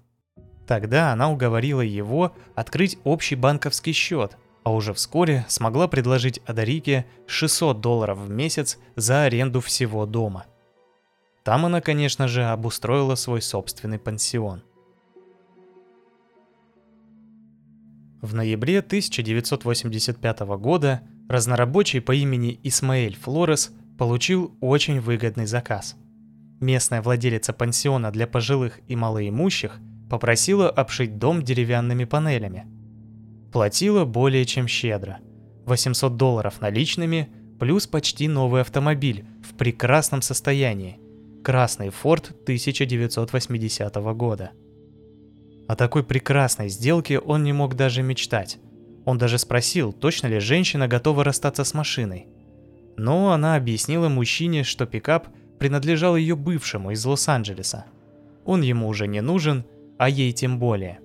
Тогда 0.67 1.11
она 1.11 1.31
уговорила 1.31 1.81
его 1.81 2.35
открыть 2.53 2.99
общий 3.03 3.35
банковский 3.35 3.93
счет, 3.93 4.37
а 4.69 4.71
уже 4.71 4.93
вскоре 4.93 5.45
смогла 5.47 5.87
предложить 5.87 6.41
Адарике 6.45 7.07
600 7.25 7.81
долларов 7.81 8.19
в 8.19 8.29
месяц 8.29 8.77
за 8.95 9.23
аренду 9.23 9.61
всего 9.61 10.05
дома. 10.05 10.45
Там 11.43 11.65
она, 11.65 11.81
конечно 11.81 12.27
же, 12.27 12.45
обустроила 12.45 13.15
свой 13.15 13.41
собственный 13.41 13.97
пансион. 13.97 14.61
В 18.21 18.35
ноябре 18.35 18.77
1985 18.77 20.39
года 20.59 21.01
разнорабочий 21.27 21.99
по 21.99 22.13
имени 22.13 22.59
Исмаэль 22.61 23.15
Флорес 23.15 23.71
получил 23.97 24.55
очень 24.61 24.99
выгодный 24.99 25.47
заказ. 25.47 25.95
Местная 26.59 27.01
владелица 27.01 27.53
пансиона 27.53 28.11
для 28.11 28.27
пожилых 28.27 28.81
и 28.87 28.95
малоимущих 28.95 29.79
попросила 30.11 30.69
обшить 30.69 31.17
дом 31.17 31.41
деревянными 31.41 32.03
панелями. 32.03 32.78
Платила 33.51 34.05
более 34.05 34.45
чем 34.45 34.67
щедро. 34.67 35.19
800 35.65 36.15
долларов 36.17 36.61
наличными 36.61 37.29
плюс 37.59 37.87
почти 37.87 38.27
новый 38.27 38.61
автомобиль 38.61 39.25
в 39.43 39.55
прекрасном 39.55 40.21
состоянии. 40.21 40.99
Красный 41.43 41.87
Ford 41.87 42.31
1980 42.43 43.95
года– 44.15 44.51
о 45.69 45.75
такой 45.75 46.03
прекрасной 46.03 46.67
сделке 46.67 47.19
он 47.19 47.43
не 47.43 47.53
мог 47.53 47.75
даже 47.75 48.01
мечтать. 48.01 48.57
Он 49.05 49.19
даже 49.19 49.37
спросил, 49.37 49.93
точно 49.93 50.25
ли 50.25 50.39
женщина 50.39 50.87
готова 50.87 51.23
расстаться 51.23 51.63
с 51.63 51.75
машиной. 51.75 52.25
Но 52.97 53.33
она 53.33 53.55
объяснила 53.55 54.09
мужчине, 54.09 54.63
что 54.63 54.87
пикап 54.87 55.27
принадлежал 55.59 56.15
ее 56.15 56.35
бывшему 56.35 56.89
из 56.89 57.05
Лос-Анджелеса. 57.05 57.85
Он 58.45 58.63
ему 58.63 58.87
уже 58.87 59.05
не 59.05 59.21
нужен, 59.21 59.63
а 59.99 60.09
ей 60.09 60.31
тем 60.31 60.57
более. 60.57 61.01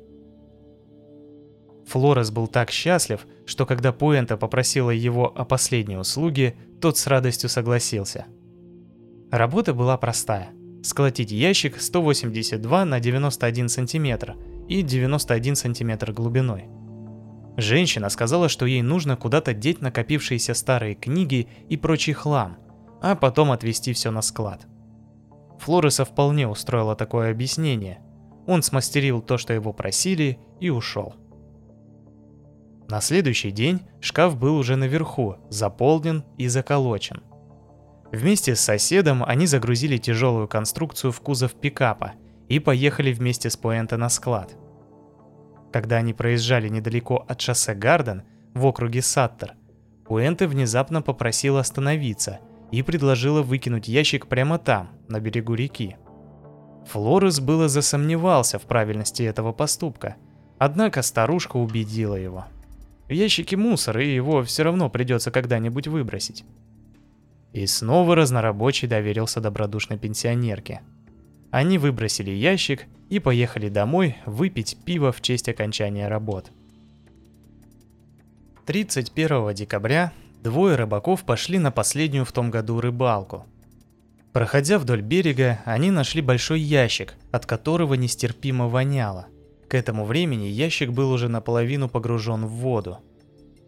Флорес 1.87 2.31
был 2.31 2.47
так 2.47 2.71
счастлив, 2.71 3.27
что 3.47 3.67
когда 3.67 3.93
Пуэнта 3.93 4.37
попросила 4.37 4.91
его 4.91 5.27
о 5.27 5.45
последней 5.45 5.97
услуге, 5.97 6.55
тот 6.81 6.97
с 6.99 7.07
радостью 7.07 7.49
согласился. 7.49 8.27
Работа 9.31 9.75
была 9.75 9.97
простая– 9.97 10.51
сколотить 10.83 11.31
ящик 11.31 11.81
182 11.81 12.85
на 12.85 13.01
91 13.01 13.69
сантиметра– 13.69 14.37
и 14.69 14.83
91 14.83 15.57
сантиметр 15.57 16.13
глубиной. 16.13 16.69
Женщина 17.57 18.09
сказала, 18.09 18.49
что 18.49 18.67
ей 18.67 18.83
нужно 18.83 19.17
куда-то 19.17 19.55
деть 19.55 19.81
накопившиеся 19.81 20.55
старые 20.55 20.95
книги 20.95 21.49
и 21.69 21.77
прочий 21.77 22.13
хлам, 22.13 22.57
а 23.01 23.15
потом 23.15 23.53
отвезти 23.53 23.93
все 23.93 24.11
на 24.11 24.23
склад. 24.23 24.67
Флореса 25.61 26.05
вполне 26.05 26.49
устроило 26.49 26.97
такое 26.97 27.31
объяснение. 27.31 28.01
Он 28.47 28.63
смастерил 28.63 29.23
то, 29.23 29.39
что 29.39 29.53
его 29.53 29.73
просили, 29.73 30.39
и 30.61 30.71
ушел. 30.71 31.15
На 32.89 33.01
следующий 33.01 33.51
день 33.51 33.81
шкаф 34.01 34.39
был 34.39 34.57
уже 34.57 34.77
наверху, 34.77 35.37
заполнен 35.49 36.25
и 36.37 36.49
заколочен. 36.49 37.23
Вместе 38.13 38.55
с 38.55 38.61
соседом 38.61 39.25
они 39.25 39.47
загрузили 39.47 39.97
тяжелую 39.97 40.49
конструкцию 40.49 41.13
в 41.13 41.21
кузов 41.21 41.55
пикапа– 41.55 42.13
и 42.49 42.59
поехали 42.59 43.13
вместе 43.13 43.51
с 43.51 43.57
Пуэнто 43.57 43.97
на 43.97 44.09
склад. 44.09 44.57
Когда 45.73 45.97
они 45.97 46.15
проезжали 46.15 46.69
недалеко 46.69 47.25
от 47.27 47.41
шоссе 47.41 47.75
Гарден 47.75 48.23
в 48.55 48.65
округе 48.67 49.03
Саттер, 49.03 49.55
Пуэнте 50.07 50.47
внезапно 50.47 51.03
попросила 51.03 51.61
остановиться 51.61 52.41
и 52.71 52.83
предложила 52.83 53.43
выкинуть 53.43 53.89
ящик 53.89 54.27
прямо 54.27 54.59
там, 54.59 54.91
на 55.09 55.21
берегу 55.21 55.55
реки. 55.55 55.97
Флорес 56.87 57.41
было 57.41 57.69
засомневался 57.69 58.59
в 58.59 58.63
правильности 58.63 59.23
этого 59.23 59.53
поступка, 59.53 60.17
однако 60.59 61.03
старушка 61.03 61.57
убедила 61.57 62.15
его. 62.15 62.45
В 63.09 63.13
ящике 63.13 63.57
мусор, 63.57 63.99
и 63.99 64.15
его 64.15 64.43
все 64.45 64.63
равно 64.63 64.89
придется 64.91 65.31
когда-нибудь 65.31 65.89
выбросить. 65.89 66.45
И 67.53 67.67
снова 67.67 68.17
разнорабочий 68.17 68.89
доверился 68.89 69.41
добродушной 69.41 69.99
пенсионерке– 69.99 70.81
они 71.55 71.79
выбросили 71.79 72.33
ящик 72.33 72.87
и 73.11 73.21
поехали 73.21 73.69
домой 73.69 74.17
выпить 74.27 74.77
пиво 74.85 75.13
в 75.13 75.21
честь 75.21 75.49
окончания 75.49 76.09
работ. 76.09 76.51
31 78.67 79.55
декабря 79.55 80.13
двое 80.43 80.75
рыбаков 80.75 81.23
пошли 81.23 81.61
на 81.61 81.71
последнюю 81.71 82.25
в 82.25 82.33
том 82.33 82.51
году 82.51 82.81
рыбалку. 82.81 83.47
Проходя 84.33 84.81
вдоль 84.81 85.01
берега, 85.01 85.61
они 85.65 85.93
нашли 85.93 86.23
большой 86.23 86.59
ящик, 86.59 87.15
от 87.31 87.47
которого 87.47 87.95
нестерпимо 87.95 88.67
воняло. 88.67 89.29
К 89.75 89.77
этому 89.77 90.05
времени 90.05 90.45
ящик 90.45 90.93
был 90.93 91.11
уже 91.11 91.29
наполовину 91.29 91.89
погружен 91.89 92.47
в 92.47 92.51
воду. 92.51 92.99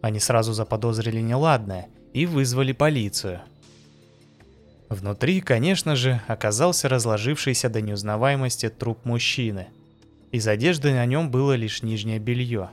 Они 0.01 0.21
сразу 0.21 0.53
заподозрили 0.53 1.19
неладное 1.19 1.89
и 2.13 2.25
вызвали 2.25 2.71
полицию– 2.71 3.41
Внутри, 4.87 5.41
конечно 5.41 5.97
же, 5.97 6.21
оказался 6.29 6.87
разложившийся 6.87 7.67
до 7.67 7.81
неузнаваемости 7.81 8.69
труп 8.69 8.99
мужчины. 9.03 9.67
Из 10.31 10.47
одежды 10.47 10.93
на 10.93 11.05
нем 11.05 11.29
было 11.29 11.55
лишь 11.55 11.83
нижнее 11.83 12.19
белье. 12.19 12.69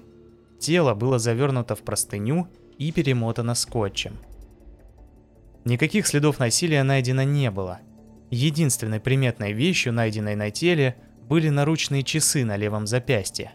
Тело 0.61 0.95
было 0.95 1.19
завернуто 1.19 1.75
в 1.75 1.81
простыню 1.81 2.47
и 2.79 2.93
перемотано 2.93 3.57
скотчем. 3.57 4.17
Никаких 5.65 6.07
следов 6.07 6.39
насилия 6.39 6.85
найдено 6.85 7.25
не 7.25 7.51
было. 7.51 7.81
Единственной 8.31 9.01
приметной 9.01 9.53
вещью, 9.53 9.93
найденной 9.93 10.37
на 10.37 10.53
теле, 10.53 10.95
были 11.29 11.49
наручные 11.49 12.03
часы 12.03 12.45
на 12.45 12.57
левом 12.57 12.87
запястье. 12.87 13.53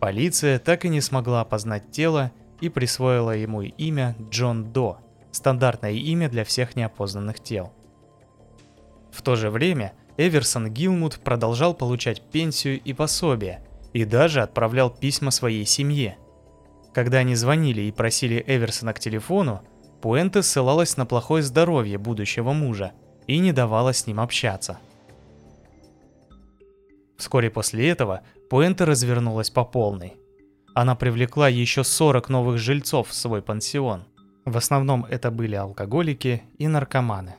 Полиция 0.00 0.58
так 0.58 0.84
и 0.84 0.88
не 0.88 1.00
смогла 1.00 1.40
опознать 1.40 1.90
тело 1.90 2.32
и 2.60 2.68
присвоила 2.68 3.36
ему 3.36 3.62
имя 3.62 4.16
Джон 4.30 4.72
До– 4.72 4.98
стандартное 5.36 5.92
имя 5.92 6.28
для 6.28 6.44
всех 6.44 6.74
неопознанных 6.74 7.40
тел. 7.40 7.72
В 9.12 9.22
то 9.22 9.36
же 9.36 9.50
время 9.50 9.92
Эверсон 10.16 10.72
Гилмут 10.72 11.20
продолжал 11.20 11.74
получать 11.74 12.22
пенсию 12.22 12.80
и 12.80 12.92
пособие, 12.92 13.62
и 13.92 14.04
даже 14.04 14.42
отправлял 14.42 14.90
письма 14.90 15.30
своей 15.30 15.64
семье. 15.64 16.18
Когда 16.92 17.18
они 17.18 17.34
звонили 17.34 17.82
и 17.82 17.92
просили 17.92 18.42
Эверсона 18.46 18.92
к 18.92 19.00
телефону, 19.00 19.62
Пуэнте 20.02 20.42
ссылалась 20.42 20.96
на 20.96 21.06
плохое 21.06 21.42
здоровье 21.42 21.98
будущего 21.98 22.52
мужа 22.52 22.92
и 23.26 23.38
не 23.38 23.52
давала 23.52 23.92
с 23.92 24.06
ним 24.06 24.20
общаться. 24.20 24.78
Вскоре 27.18 27.50
после 27.50 27.88
этого 27.88 28.22
Пуэнте 28.50 28.84
развернулась 28.84 29.50
по 29.50 29.64
полной. 29.64 30.16
Она 30.74 30.94
привлекла 30.94 31.48
еще 31.48 31.84
40 31.84 32.28
новых 32.28 32.58
жильцов 32.58 33.08
в 33.08 33.14
свой 33.14 33.42
пансион– 33.42 34.04
в 34.46 34.56
основном 34.56 35.04
это 35.04 35.32
были 35.32 35.56
алкоголики 35.56 36.44
и 36.56 36.68
наркоманы. 36.68 37.34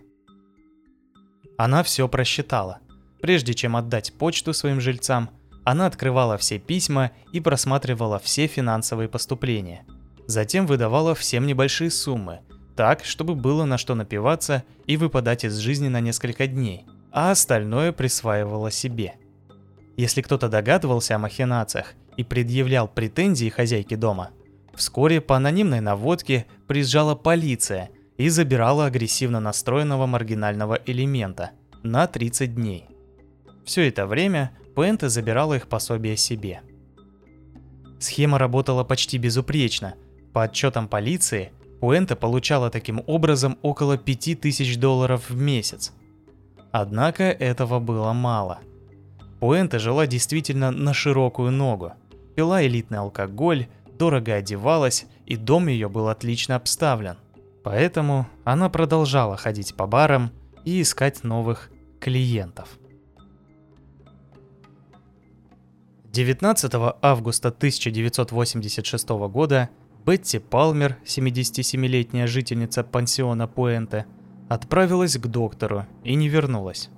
Она 1.57 1.81
все 1.81 2.07
просчитала. 2.09 2.79
Прежде 3.21 3.53
чем 3.53 3.77
отдать 3.77 4.13
почту 4.13 4.53
своим 4.53 4.81
жильцам, 4.81 5.29
она 5.63 5.85
открывала 5.85 6.37
все 6.37 6.59
письма 6.59 7.11
и 7.31 7.39
просматривала 7.39 8.19
все 8.19 8.47
финансовые 8.47 9.07
поступления. 9.07 9.85
Затем 10.27 10.67
выдавала 10.67 11.15
всем 11.15 11.47
небольшие 11.47 11.91
суммы, 11.91 12.41
так, 12.75 13.05
чтобы 13.05 13.35
было 13.35 13.63
на 13.63 13.77
что 13.77 13.95
напиваться 13.95 14.65
и 14.85 14.97
выпадать 14.97 15.45
из 15.45 15.55
жизни 15.55 15.87
на 15.87 16.01
несколько 16.01 16.45
дней, 16.45 16.85
а 17.11 17.31
остальное 17.31 17.93
присваивала 17.93 18.69
себе. 18.69 19.15
Если 19.97 20.21
кто-то 20.21 20.47
догадывался 20.47 21.15
о 21.15 21.19
махинациях 21.19 21.93
и 22.15 22.23
предъявлял 22.23 22.87
претензии 22.87 23.49
хозяйке 23.49 23.97
дома, 23.97 24.31
Вскоре 24.77 25.21
по 25.21 25.35
анонимной 25.35 25.81
наводке 25.81 26.45
приезжала 26.67 27.15
полиция 27.15 27.89
и 28.17 28.29
забирала 28.29 28.85
агрессивно 28.85 29.39
настроенного 29.39 30.05
маргинального 30.05 30.79
элемента 30.85 31.51
на 31.81 32.05
30 32.05 32.53
дней. 32.53 32.85
Все 33.65 33.87
это 33.89 34.05
время 34.05 34.51
Пенте 34.75 35.09
забирала 35.09 35.55
их 35.55 35.67
пособие 35.67 36.15
себе. 36.15 36.61
Схема 37.99 38.37
работала 38.37 38.83
почти 38.83 39.17
безупречно. 39.17 39.95
По 40.31 40.43
отчетам 40.43 40.87
полиции, 40.87 41.51
Пуэнте 41.81 42.15
получала 42.15 42.69
таким 42.69 43.01
образом 43.07 43.57
около 43.63 43.97
5000 43.97 44.77
долларов 44.77 45.31
в 45.31 45.35
месяц. 45.35 45.91
Однако 46.71 47.23
этого 47.23 47.79
было 47.79 48.13
мало. 48.13 48.59
Пуэнте 49.39 49.79
жила 49.79 50.07
действительно 50.07 50.71
на 50.71 50.93
широкую 50.93 51.51
ногу. 51.51 51.93
Пила 52.35 52.65
элитный 52.65 52.99
алкоголь, 52.99 53.67
дорого 53.97 54.33
одевалась, 54.33 55.05
и 55.25 55.35
дом 55.35 55.67
ее 55.67 55.89
был 55.89 56.07
отлично 56.07 56.55
обставлен. 56.55 57.17
Поэтому 57.63 58.27
она 58.43 58.69
продолжала 58.69 59.37
ходить 59.37 59.75
по 59.75 59.87
барам 59.87 60.31
и 60.65 60.81
искать 60.81 61.23
новых 61.23 61.69
клиентов. 61.99 62.77
19 66.05 66.71
августа 67.01 67.49
1986 67.49 69.09
года 69.09 69.69
Бетти 70.05 70.39
Палмер, 70.39 70.97
77-летняя 71.05 72.27
жительница 72.27 72.83
пансиона 72.83 73.47
Пуэнте, 73.47 74.05
отправилась 74.47 75.17
к 75.17 75.27
доктору 75.27 75.85
и 76.03 76.15
не 76.15 76.29
вернулась. 76.29 76.89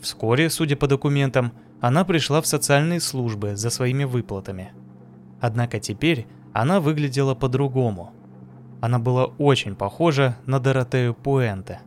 Вскоре, 0.00 0.48
судя 0.48 0.76
по 0.76 0.86
документам, 0.86 1.52
она 1.80 2.04
пришла 2.04 2.40
в 2.40 2.46
социальные 2.46 3.00
службы 3.00 3.56
за 3.56 3.70
своими 3.70 4.04
выплатами. 4.04 4.72
Однако 5.40 5.80
теперь 5.80 6.26
она 6.52 6.80
выглядела 6.80 7.34
по-другому. 7.34 8.12
Она 8.80 8.98
была 8.98 9.26
очень 9.26 9.74
похожа 9.74 10.36
на 10.46 10.60
Доротею 10.60 11.14
Пуэнте. 11.14 11.80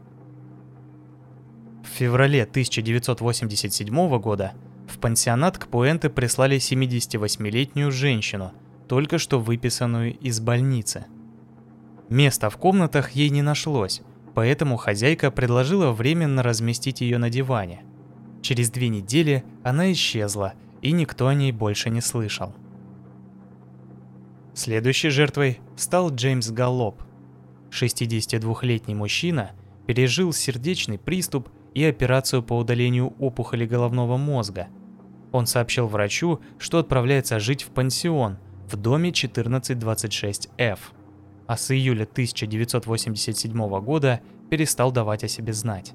В 1.84 1.88
феврале 1.88 2.43
1987 2.43 4.19
года 4.19 4.54
в 4.88 4.99
пансионат 4.99 5.58
к 5.58 5.67
Пуэнте 5.67 6.10
прислали 6.10 6.58
78-летнюю 6.58 7.91
женщину– 7.91 8.52
только 8.89 9.19
что 9.19 9.39
выписанную 9.39 10.17
из 10.17 10.39
больницы. 10.39 11.06
Места 12.10 12.49
в 12.49 12.58
комнатах 12.58 13.12
ей 13.12 13.30
не 13.30 13.43
нашлось, 13.43 14.02
поэтому 14.34 14.78
хозяйка 14.78 15.30
предложила 15.30 15.91
временно 15.91 16.41
разместить 16.41 17.02
ее 17.02 17.19
на 17.19 17.30
диване. 17.30 17.84
Через 18.41 18.71
две 18.71 18.89
недели 18.89 19.43
она 19.63 19.91
исчезла, 19.91 20.54
и 20.82 20.91
никто 20.91 21.28
о 21.28 21.34
ней 21.34 21.52
больше 21.52 21.89
не 21.89 22.02
слышал. 22.02 22.54
Следующей 24.54 25.10
жертвой 25.10 25.60
стал 25.75 26.13
Джеймс 26.13 26.49
Галлоп. 26.49 27.02
62-летний 27.71 28.95
мужчина 28.95 29.52
пережил 29.88 30.34
сердечный 30.34 30.97
приступ 30.97 31.49
и 31.73 31.84
операцию 31.84 32.43
по 32.43 32.58
удалению 32.58 33.13
опухоли 33.19 33.65
головного 33.65 34.17
мозга. 34.17 34.67
Он 35.32 35.45
сообщил 35.45 35.88
врачу, 35.88 36.39
что 36.58 36.80
отправляется 36.80 37.39
жить 37.39 37.63
в 37.63 37.69
пансион– 37.69 38.38
в 38.71 38.78
доме 38.78 39.10
1426F, 39.10 40.80
а 41.47 41.58
с 41.58 41.71
июля 41.71 42.04
1987 42.04 43.80
года 43.82 44.21
перестал 44.49 44.91
давать 44.91 45.23
о 45.23 45.28
себе 45.28 45.54
знать. 45.54 45.93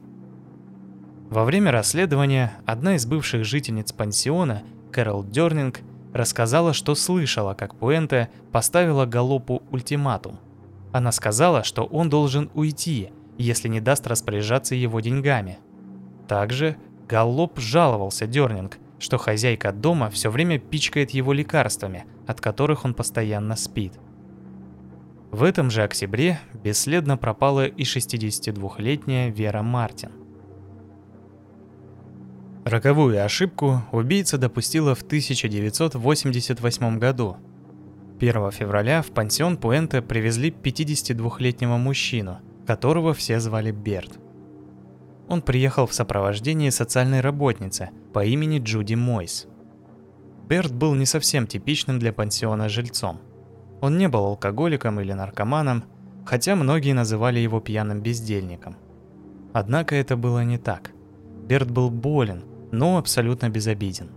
Во 1.30 1.44
время 1.44 1.72
расследования 1.72 2.52
одна 2.66 2.96
из 2.96 3.06
бывших 3.06 3.44
жительниц 3.44 3.92
пансиона, 3.92 4.62
Кэрол 4.92 5.24
Дёрнинг, 5.24 5.80
рассказала, 6.12 6.72
что 6.72 6.94
слышала, 6.94 7.54
как 7.54 7.74
Пуэнте 7.74 8.30
поставила 8.52 9.06
Галопу 9.06 9.62
ультиматум. 9.70 10.38
Она 10.92 11.10
сказала, 11.10 11.64
что 11.64 11.84
он 11.84 12.08
должен 12.08 12.50
уйти, 12.54 13.10
если 13.36 13.68
не 13.68 13.80
даст 13.80 14.06
распоряжаться 14.06 14.74
его 14.76 15.00
деньгами. 15.00 15.58
Также 16.28 16.76
Галлоп 17.08 17.58
жаловался 17.58 18.26
Дёрнинг, 18.26 18.78
что 19.00 19.18
хозяйка 19.18 19.72
дома 19.72 20.10
все 20.10 20.30
время 20.30 20.58
пичкает 20.58 21.10
его 21.10 21.32
лекарствами, 21.32 22.04
от 22.26 22.40
которых 22.40 22.84
он 22.84 22.94
постоянно 22.94 23.56
спит. 23.56 23.94
В 25.32 25.42
этом 25.42 25.68
же 25.68 25.82
октябре 25.82 26.38
бесследно 26.62 27.16
пропала 27.16 27.66
и 27.66 27.82
62-летняя 27.82 29.30
Вера 29.30 29.62
Мартин. 29.62 30.23
Роковую 32.64 33.22
ошибку 33.22 33.82
убийца 33.92 34.38
допустила 34.38 34.94
в 34.94 35.02
1988 35.02 36.98
году. 36.98 37.36
1 38.18 38.50
февраля 38.52 39.02
в 39.02 39.08
пансион 39.08 39.58
Пуэнте 39.58 40.00
привезли 40.00 40.48
52-летнего 40.48 41.76
мужчину, 41.76 42.38
которого 42.66 43.12
все 43.12 43.38
звали 43.38 43.70
Берт. 43.70 44.18
Он 45.28 45.42
приехал 45.42 45.86
в 45.86 45.92
сопровождении 45.92 46.70
социальной 46.70 47.20
работницы 47.20 47.90
по 48.14 48.24
имени 48.24 48.60
Джуди 48.60 48.94
Мойс. 48.94 49.46
Берт 50.48 50.72
был 50.72 50.94
не 50.94 51.04
совсем 51.04 51.46
типичным 51.46 51.98
для 51.98 52.14
пансиона 52.14 52.70
жильцом. 52.70 53.20
Он 53.82 53.98
не 53.98 54.08
был 54.08 54.24
алкоголиком 54.24 55.00
или 55.00 55.12
наркоманом, 55.12 55.84
хотя 56.24 56.56
многие 56.56 56.94
называли 56.94 57.40
его 57.40 57.60
пьяным 57.60 58.00
бездельником. 58.00 58.76
Однако 59.52 59.96
это 59.96 60.16
было 60.16 60.42
не 60.44 60.56
так. 60.56 60.92
Берт 61.46 61.70
был 61.70 61.90
болен, 61.90 62.42
но 62.78 62.98
абсолютно 62.98 63.48
безобиден. 63.48 64.10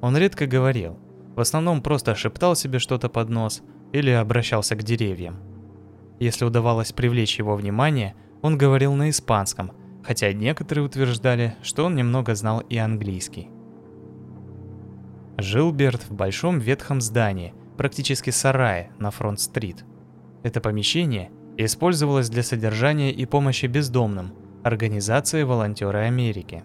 Он 0.00 0.16
редко 0.16 0.46
говорил, 0.46 0.98
в 1.36 1.40
основном 1.40 1.82
просто 1.82 2.14
шептал 2.14 2.56
себе 2.56 2.78
что-то 2.78 3.08
под 3.08 3.28
нос 3.28 3.62
или 3.92 4.10
обращался 4.10 4.74
к 4.76 4.82
деревьям. 4.82 5.36
Если 6.18 6.44
удавалось 6.44 6.92
привлечь 6.92 7.38
его 7.38 7.56
внимание, 7.56 8.14
он 8.42 8.58
говорил 8.58 8.94
на 8.94 9.10
испанском, 9.10 9.72
хотя 10.02 10.32
некоторые 10.32 10.84
утверждали, 10.84 11.56
что 11.62 11.84
он 11.84 11.94
немного 11.94 12.34
знал 12.34 12.60
и 12.60 12.76
английский. 12.76 13.50
Жил 15.38 15.72
Берт 15.72 16.02
в 16.08 16.12
большом 16.12 16.58
ветхом 16.58 17.00
здании, 17.00 17.54
практически 17.76 18.30
сарае 18.30 18.90
на 18.98 19.10
Фронт-стрит. 19.10 19.84
Это 20.42 20.60
помещение 20.60 21.30
использовалось 21.56 22.28
для 22.28 22.42
содержания 22.42 23.12
и 23.12 23.26
помощи 23.26 23.66
бездомным, 23.66 24.32
организации 24.62 25.42
«Волонтеры 25.42 26.00
Америки». 26.00 26.64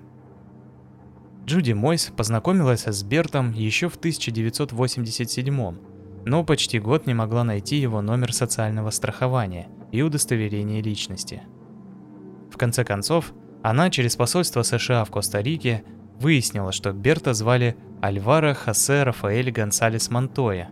Джуди 1.48 1.72
Мойс 1.72 2.12
познакомилась 2.16 2.86
с 2.86 3.04
Бертом 3.04 3.52
еще 3.54 3.90
в 3.90 3.96
1987 3.96 5.78
но 6.26 6.44
почти 6.44 6.78
год 6.78 7.08
не 7.08 7.14
могла 7.14 7.46
найти 7.46 7.78
его 7.78 8.02
номер 8.02 8.34
социального 8.34 8.90
страхования 8.90 9.70
и 9.92 10.02
удостоверение 10.02 10.82
личности– 10.82 11.42
в 12.58 12.58
конце 12.58 12.84
концов, 12.84 13.34
она 13.62 13.90
через 13.90 14.16
посольство 14.16 14.64
США 14.64 15.04
в 15.04 15.12
Коста-Рике 15.12 15.84
выяснила, 16.20 16.72
что 16.72 16.92
Берта 16.92 17.34
звали 17.34 17.78
Альваро 18.02 18.54
Хосе 18.54 19.04
Рафаэль 19.04 19.52
Гонсалес 19.52 20.10
Монтоя. 20.10 20.70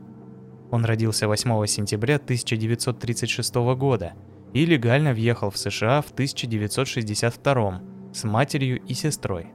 Он 0.71 0.85
родился 0.85 1.27
8 1.27 1.65
сентября 1.67 2.15
1936 2.15 3.55
года 3.77 4.13
и 4.53 4.65
легально 4.65 5.13
въехал 5.13 5.51
в 5.51 5.57
США 5.57 6.01
в 6.01 6.09
1962 6.11 7.81
с 8.13 8.23
матерью 8.23 8.81
и 8.81 8.93
сестрой. 8.93 9.53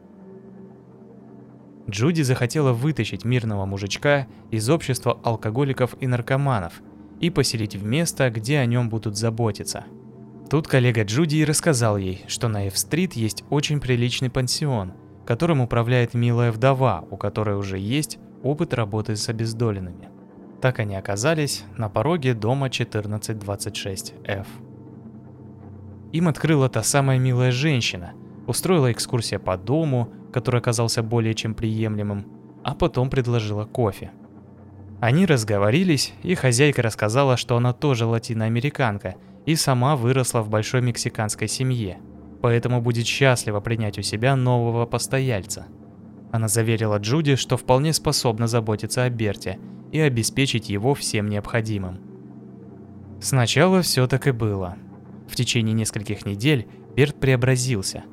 Джуди 1.90 2.22
захотела 2.22 2.72
вытащить 2.72 3.24
мирного 3.24 3.66
мужичка 3.66 4.26
из 4.50 4.70
общества 4.70 5.20
алкоголиков 5.22 5.94
и 6.00 6.06
наркоманов 6.06 6.80
и 7.20 7.30
поселить 7.30 7.76
в 7.76 7.84
место, 7.84 8.30
где 8.30 8.58
о 8.58 8.66
нем 8.66 8.88
будут 8.88 9.16
заботиться– 9.16 9.84
Тут 10.50 10.66
коллега 10.66 11.04
Джуди 11.04 11.36
и 11.36 11.44
рассказал 11.44 11.96
ей, 11.96 12.24
что 12.26 12.48
на 12.48 12.66
F-стрит 12.66 13.12
есть 13.12 13.44
очень 13.50 13.78
приличный 13.78 14.30
пансион, 14.30 14.94
которым 15.24 15.60
управляет 15.60 16.12
милая 16.12 16.50
вдова, 16.50 17.04
у 17.08 17.16
которой 17.16 17.56
уже 17.56 17.78
есть 17.78 18.18
опыт 18.42 18.74
работы 18.74 19.14
с 19.14 19.28
обездоленными. 19.28 20.08
Так 20.60 20.80
они 20.80 20.96
оказались 20.96 21.62
на 21.76 21.88
пороге 21.88 22.34
дома 22.34 22.66
1426F. 22.66 24.46
Им 26.10 26.26
открыла 26.26 26.68
та 26.68 26.82
самая 26.82 27.20
милая 27.20 27.52
женщина, 27.52 28.14
устроила 28.50 28.92
экскурсия 28.92 29.38
по 29.38 29.56
дому, 29.56 30.12
который 30.32 30.60
оказался 30.60 31.02
более 31.02 31.34
чем 31.34 31.54
приемлемым, 31.54 32.26
а 32.62 32.74
потом 32.74 33.08
предложила 33.08 33.64
кофе. 33.64 34.10
Они 35.00 35.24
разговорились, 35.24 36.12
и 36.22 36.34
хозяйка 36.34 36.82
рассказала, 36.82 37.38
что 37.38 37.56
она 37.56 37.72
тоже 37.72 38.04
латиноамериканка– 38.04 39.14
и 39.46 39.56
сама 39.56 39.96
выросла 39.96 40.42
в 40.42 40.48
большой 40.48 40.82
мексиканской 40.82 41.48
семье, 41.48 41.98
поэтому 42.42 42.80
будет 42.80 43.06
счастлива 43.06 43.60
принять 43.60 43.98
у 43.98 44.02
себя 44.02 44.36
нового 44.36 44.86
постояльца. 44.86 45.66
Она 46.32 46.48
заверила 46.48 46.98
Джуди, 46.98 47.36
что 47.36 47.56
вполне 47.56 47.92
способна 47.92 48.46
заботиться 48.46 49.02
о 49.04 49.10
Берте 49.10 49.58
и 49.90 49.98
обеспечить 49.98 50.68
его 50.68 50.94
всем 50.94 51.28
необходимым. 51.28 52.00
Сначала 53.20 53.82
все 53.82 54.06
так 54.06 54.26
и 54.26 54.30
было. 54.30 54.76
В 55.28 55.34
течение 55.34 55.74
нескольких 55.74 56.24
недель 56.24 56.68
Берт 56.94 57.18
преобразился. 57.18 58.04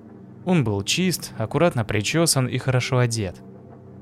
Он 0.48 0.64
был 0.64 0.82
чист, 0.82 1.34
аккуратно 1.38 1.86
причесан 1.86 2.48
и 2.48 2.58
хорошо 2.58 2.98
одет. 2.98 3.36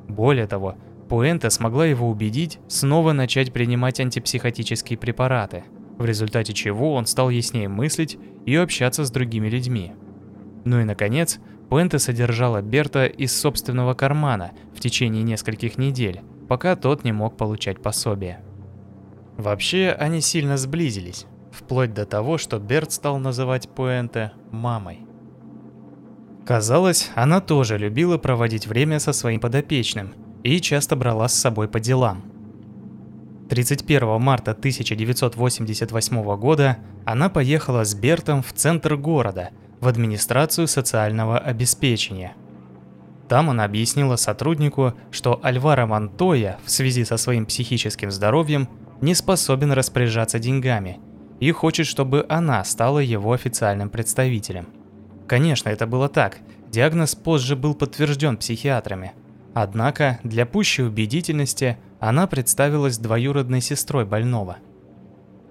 Более 0.08 0.48
того, 0.48 0.76
Пуэнта 1.10 1.50
смогла 1.50 1.86
его 1.86 2.10
убедить 2.10 2.60
снова 2.68 3.12
начать 3.12 3.52
принимать 3.52 4.00
антипсихотические 4.00 4.98
препараты– 4.98 5.66
в 5.98 6.06
результате 6.06 6.54
чего 6.54 6.94
он 6.94 7.06
стал 7.06 7.30
яснее 7.30 7.70
мыслить 7.70 8.18
и 8.46 8.56
общаться 8.56 9.06
с 9.06 9.12
другими 9.12 9.48
людьми. 9.48 9.94
Ну 10.66 10.82
и 10.82 10.84
наконец, 10.84 11.40
Пуэнте 11.70 12.00
содержала 12.00 12.62
Берта 12.62 13.06
из 13.06 13.38
собственного 13.38 13.94
кармана 13.94 14.52
в 14.76 14.80
течение 14.80 15.24
нескольких 15.24 15.78
недель, 15.78 16.22
пока 16.48 16.76
тот 16.76 17.04
не 17.04 17.12
мог 17.12 17.38
получать 17.38 17.82
пособие. 17.82 18.42
Вообще, 19.38 19.96
они 19.98 20.22
сильно 20.22 20.58
сблизились, 20.58 21.26
вплоть 21.52 21.94
до 21.94 22.06
того, 22.06 22.38
что 22.38 22.60
Берт 22.60 22.92
стал 22.92 23.18
называть 23.18 23.70
Пуэнте 23.70 24.32
«мамой». 24.52 25.05
Казалось, 26.46 27.10
она 27.16 27.42
тоже 27.42 27.78
любила 27.78 28.18
проводить 28.18 28.68
время 28.68 29.00
со 29.00 29.14
своим 29.14 29.40
подопечным 29.40 30.14
и 30.44 30.60
часто 30.62 30.96
брала 30.96 31.28
с 31.28 31.34
собой 31.34 31.68
по 31.68 31.80
делам– 31.80 32.24
31 33.50 34.20
марта 34.20 34.52
1988 34.52 36.36
года 36.38 36.78
она 37.06 37.30
поехала 37.30 37.86
с 37.86 37.94
Бертом 37.94 38.42
в 38.42 38.54
центр 38.54 38.96
города, 38.96 39.52
в 39.80 39.88
администрацию 39.88 40.68
социального 40.68 41.38
обеспечения. 41.38 42.34
Там 43.28 43.50
она 43.52 43.64
объяснила 43.64 44.16
сотруднику, 44.16 44.94
что 45.12 45.40
Альваро 45.44 45.86
Монтоя 45.86 46.58
в 46.66 46.72
связи 46.72 47.06
со 47.06 47.18
своим 47.18 47.46
психическим 47.46 48.10
здоровьем 48.10 48.68
не 49.02 49.14
способен 49.14 49.72
распоряжаться 49.72 50.40
деньгами 50.40 51.00
и 51.40 51.52
хочет, 51.52 51.86
чтобы 51.86 52.26
она 52.30 52.64
стала 52.64 53.00
его 53.00 53.34
официальным 53.34 53.90
представителем. 53.90 54.68
Конечно, 55.28 55.70
это 55.70 55.88
было 55.88 56.10
так. 56.10 56.40
Диагноз 56.72 57.16
позже 57.16 57.56
был 57.56 57.74
подтвержден 57.74 58.38
психиатрами. 58.38 59.14
Однако, 59.54 60.20
для 60.24 60.46
пущей 60.46 60.86
убедительности, 60.86 61.78
она 62.00 62.28
представилась 62.28 62.98
двоюродной 62.98 63.62
сестрой 63.62 64.06
больного. 64.06 64.58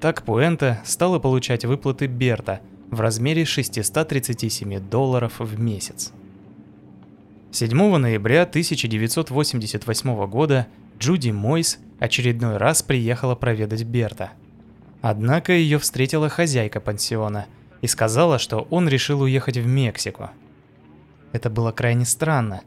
Так 0.00 0.22
Пуэнта 0.22 0.80
стала 0.84 1.18
получать 1.18 1.64
выплаты 1.64 2.06
Берта 2.06 2.60
в 2.90 3.00
размере 3.00 3.44
637 3.44 4.78
долларов 4.78 5.34
в 5.38 5.58
месяц. 5.58 6.12
7 7.52 7.96
ноября 7.96 8.42
1988 8.42 10.26
года 10.26 10.66
Джуди 10.98 11.30
Мойс 11.30 11.78
очередной 11.98 12.58
раз 12.58 12.82
приехала 12.82 13.34
проведать 13.34 13.84
Берта. 13.84 14.30
Однако 15.00 15.52
ее 15.52 15.78
встретила 15.78 16.28
хозяйка 16.28 16.80
пансиона 16.80 17.46
и 17.84 17.86
сказала, 17.86 18.38
что 18.38 18.66
он 18.70 18.88
решил 18.88 19.20
уехать 19.20 19.58
в 19.58 19.66
Мексику. 19.66 20.30
Это 21.32 21.50
было 21.50 21.70
крайне 21.70 22.06
странно. 22.06 22.62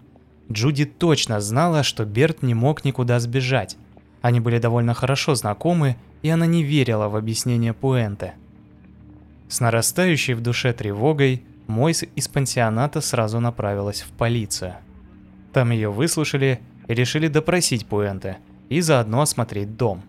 Джуди 0.52 0.86
точно 0.86 1.42
знала, 1.42 1.82
что 1.82 2.06
Берт 2.06 2.44
не 2.44 2.54
мог 2.54 2.86
никуда 2.86 3.20
сбежать. 3.20 3.78
Они 4.22 4.40
были 4.40 4.60
довольно 4.60 4.94
хорошо 4.94 5.34
знакомы, 5.34 5.98
и 6.22 6.30
она 6.30 6.46
не 6.46 6.62
верила 6.62 7.10
в 7.10 7.16
объяснение 7.16 7.74
Пуэнте. 7.74 8.36
С 9.50 9.60
нарастающей 9.60 10.36
в 10.36 10.42
душе 10.42 10.72
тревогой 10.72 11.44
Мойс 11.66 12.04
из 12.16 12.28
пансионата 12.28 13.02
сразу 13.02 13.40
направилась 13.40 14.04
в 14.04 14.12
полицию. 14.12 14.76
Там 15.52 15.72
ее 15.72 15.90
выслушали 15.90 16.60
и 16.88 16.94
решили 16.94 17.28
допросить 17.28 17.88
Пуэнте 17.88 18.38
и 18.70 18.82
заодно 18.82 19.22
осмотреть 19.22 19.78
дом. 19.78 20.04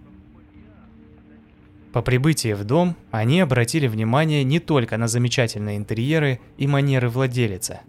По 1.98 2.02
прибытии 2.02 2.52
в 2.52 2.62
дом 2.62 2.94
они 3.11 3.40
обратили 3.40 3.88
внимание 3.88 4.44
не 4.44 4.61
только 4.61 4.96
на 4.96 5.08
замечательные 5.08 5.76
интерьеры 5.76 6.38
и 6.56 6.68
манеры 6.68 7.08
владелицы. 7.08 7.80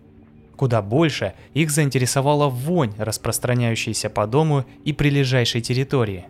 Куда 0.55 0.81
больше 0.81 1.35
их 1.53 1.69
заинтересовала 1.69 2.49
вонь, 2.49 2.91
распространяющаяся 2.97 4.09
по 4.09 4.25
дому 4.25 4.65
и 4.83 4.93
прилежащей 4.93 5.61
территории. 5.61 6.25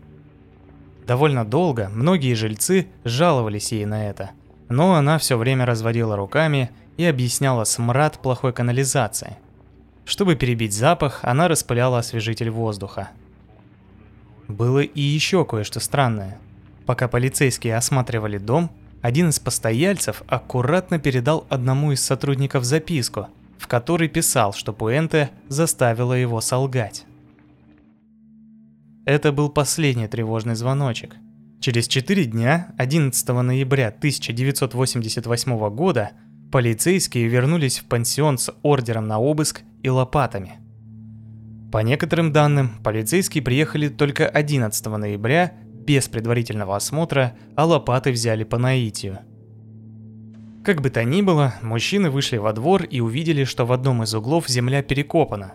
Довольно 1.08 1.46
долго 1.46 1.89
многие 1.94 2.34
жильцы 2.34 2.88
жаловались 3.06 3.72
ей 3.72 3.86
на 3.86 4.10
это, 4.10 4.32
но 4.68 4.96
она 4.96 5.18
все 5.18 5.38
время 5.38 5.65
разводила 5.65 6.18
руками 6.18 6.72
и 6.98 7.06
объясняла 7.06 7.63
смрад 7.63 8.20
плохой 8.22 8.52
канализации. 8.52 9.38
Чтобы 10.04 10.36
перебить 10.36 10.74
запах, 10.74 11.22
она 11.22 11.48
распыляла 11.48 12.00
освежитель 12.00 12.50
воздуха. 12.50 13.12
Было 14.50 14.80
и 14.80 15.00
еще 15.00 15.46
кое-что 15.46 15.80
странное. 15.80 16.39
Пока 16.89 17.08
полицейские 17.08 17.75
осматривали 17.75 18.39
дом, 18.39 18.71
один 19.04 19.30
из 19.30 19.39
постояльцев 19.39 20.23
аккуратно 20.25 20.97
передал 20.97 21.45
одному 21.47 21.91
из 21.91 22.02
сотрудников 22.04 22.63
записку, 22.63 23.28
в 23.60 23.67
которой 23.67 24.10
писал, 24.10 24.54
что 24.54 24.73
Пуэнте 24.73 25.30
заставила 25.49 26.13
его 26.13 26.41
солгать. 26.41 27.06
Это 29.06 29.32
был 29.32 29.49
последний 29.49 30.08
тревожный 30.08 30.56
звоночек. 30.56 31.15
Через 31.62 31.88
4 31.88 32.25
дня, 32.25 32.73
11 32.80 33.30
ноября 33.30 33.89
1988 33.89 35.69
года, 35.69 36.10
Полицейские 36.52 37.28
вернулись 37.28 37.78
в 37.78 37.86
пансион 37.86 38.39
с 38.39 38.52
ордером 38.63 39.08
на 39.08 39.19
обыск 39.19 39.62
и 39.84 39.89
лопатами. 39.89 40.54
По 41.71 41.84
некоторым 41.84 42.32
данным, 42.32 42.71
полицейские 42.84 43.43
приехали 43.43 43.89
только 43.89 44.28
11 44.28 44.88
ноября 44.88 45.54
без 45.89 46.08
предварительного 46.08 46.75
осмотра, 46.75 47.36
а 47.56 47.65
лопаты 47.65 48.12
взяли 48.12 48.43
по 48.43 48.60
наитию. 48.60 49.21
Как 50.63 50.82
бы 50.82 50.91
то 50.91 51.04
ни 51.04 51.23
было, 51.23 51.56
мужчины 51.63 52.12
вышли 52.12 52.38
во 52.38 52.54
двор 52.54 52.84
и 52.84 52.99
увидели, 52.99 53.43
что 53.43 53.65
в 53.65 53.71
одном 53.71 54.04
из 54.04 54.13
углов 54.13 54.47
земля 54.47 54.84
перекопана. 54.84 55.54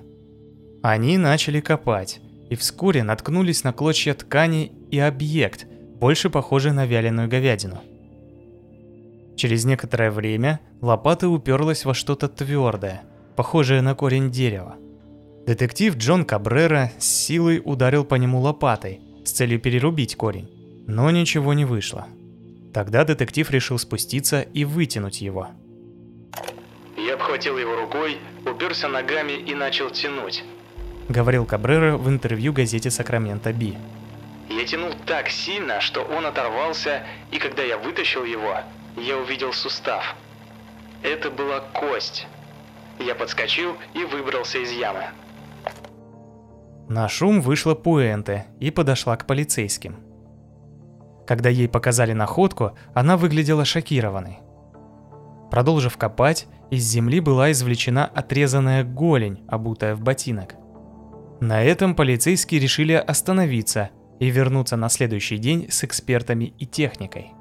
Они 0.82 1.18
начали 1.18 1.60
копать, 1.60 2.20
и 2.50 2.56
вскоре 2.56 3.04
наткнулись 3.04 3.62
на 3.62 3.72
клочья 3.72 4.12
ткани 4.14 4.72
и 4.90 4.98
объект, 4.98 5.68
больше 6.00 6.30
похожий 6.30 6.72
на 6.72 6.84
вяленую 6.84 7.28
говядину– 7.28 7.78
Через 9.36 9.64
некоторое 9.64 10.12
время 10.12 10.60
лопата 10.80 11.28
уперлась 11.28 11.84
во 11.84 11.92
что-то 11.92 12.28
твердое, 12.28 13.02
похожее 13.34 13.82
на 13.82 13.96
корень 13.96 14.30
дерева. 14.30 14.76
Детектив 15.44 15.96
Джон 15.96 16.24
Кабрера 16.24 16.92
с 16.98 17.04
силой 17.04 17.60
ударил 17.64 18.04
по 18.04 18.14
нему 18.14 18.38
лопатой 18.38 19.00
с 19.24 19.32
целью 19.32 19.60
перерубить 19.60 20.16
корень, 20.16 20.48
но 20.86 21.10
ничего 21.10 21.54
не 21.54 21.64
вышло. 21.64 22.06
Тогда 22.72 23.04
детектив 23.04 23.50
решил 23.50 23.78
спуститься 23.78 24.40
и 24.40 24.64
вытянуть 24.64 25.20
его. 25.20 25.48
Я 26.96 27.14
обхватил 27.14 27.58
его 27.58 27.76
рукой, 27.76 28.18
уперся 28.44 28.88
ногами 28.88 29.32
и 29.32 29.54
начал 29.54 29.90
тянуть. 29.90 30.42
Говорил 31.08 31.44
Кабрера 31.44 31.96
в 31.96 32.08
интервью 32.08 32.52
газете 32.52 32.90
«Сакраменто 32.90 33.52
Би». 33.52 33.76
Я 34.48 34.64
тянул 34.64 34.92
так 35.06 35.28
сильно, 35.28 35.80
что 35.80 36.02
он 36.02 36.26
оторвался, 36.26 37.02
и 37.30 37.38
когда 37.38 37.62
я 37.62 37.78
вытащил 37.78 38.24
его, 38.24 38.58
я 38.96 39.16
увидел 39.18 39.52
сустав. 39.52 40.16
Это 41.02 41.30
была 41.30 41.60
кость. 41.60 42.26
Я 42.98 43.14
подскочил 43.14 43.76
и 43.94 44.04
выбрался 44.04 44.58
из 44.58 44.70
ямы. 44.72 45.04
На 46.88 47.08
шум 47.08 47.40
вышла 47.40 47.74
Пуэнте 47.74 48.46
и 48.60 48.70
подошла 48.70 49.16
к 49.16 49.26
полицейским. 49.26 49.96
Когда 51.26 51.48
ей 51.48 51.66
показали 51.66 52.12
находку, 52.12 52.72
она 52.92 53.16
выглядела 53.16 53.64
шокированной. 53.64 54.40
Продолжив 55.50 55.96
копать, 55.96 56.46
из 56.70 56.84
земли 56.84 57.20
была 57.20 57.52
извлечена 57.52 58.04
отрезанная 58.04 58.84
голень, 58.84 59.44
обутая 59.48 59.94
в 59.94 60.02
ботинок. 60.02 60.56
На 61.40 61.62
этом 61.62 61.94
полицейские 61.94 62.60
решили 62.60 62.92
остановиться 62.92 63.90
и 64.20 64.28
вернуться 64.28 64.76
на 64.76 64.88
следующий 64.90 65.38
день 65.38 65.68
с 65.70 65.84
экспертами 65.84 66.52
и 66.58 66.66
техникой. 66.66 67.32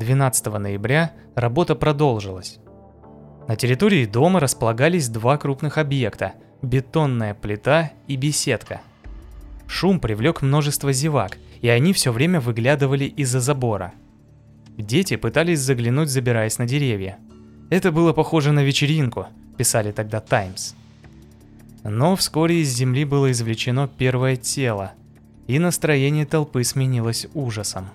12 0.00 0.46
ноября 0.46 1.12
работа 1.34 1.74
продолжилась. 1.74 2.58
На 3.48 3.56
территории 3.56 4.06
дома 4.06 4.40
располагались 4.40 5.08
два 5.08 5.36
крупных 5.36 5.76
объекта– 5.76 6.32
бетонная 6.62 7.34
плита 7.34 7.92
и 8.06 8.16
беседка. 8.16 8.80
Шум 9.66 10.00
привлек 10.00 10.42
множество 10.42 10.92
зевак, 10.92 11.38
и 11.60 11.68
они 11.68 11.92
все 11.92 12.12
время 12.12 12.40
выглядывали 12.40 13.04
из-за 13.04 13.40
забора. 13.40 13.92
Дети 14.76 15.16
пытались 15.16 15.60
заглянуть, 15.60 16.08
забираясь 16.08 16.58
на 16.58 16.66
деревья. 16.66 17.18
Это 17.70 17.92
было 17.92 18.12
похоже 18.12 18.52
на 18.52 18.62
вечеринку, 18.62 19.26
писали 19.56 19.92
тогда 19.92 20.20
«Таймс». 20.20 20.74
Но 21.84 22.14
вскоре 22.16 22.60
из 22.60 22.68
земли 22.68 23.04
было 23.04 23.32
извлечено 23.32 23.88
первое 23.88 24.36
тело, 24.36 24.92
и 25.46 25.58
настроение 25.58 26.26
толпы 26.26 26.62
сменилось 26.64 27.26
ужасом. 27.34 27.88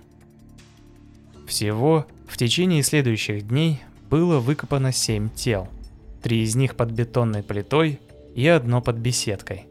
Всего 1.47 2.06
в 2.27 2.38
течение 2.38 2.84
следующих 2.84 3.47
дней 3.47 3.82
было 4.10 4.39
выкопано 4.39 4.91
7 4.91 5.30
тел. 5.30 5.69
Три 6.21 6.43
из 6.43 6.56
них 6.56 6.75
под 6.75 6.91
бетонной 6.91 7.43
плитой 7.43 7.99
и 8.38 8.47
одно 8.47 8.82
под 8.82 8.97
беседкой. 8.97 9.65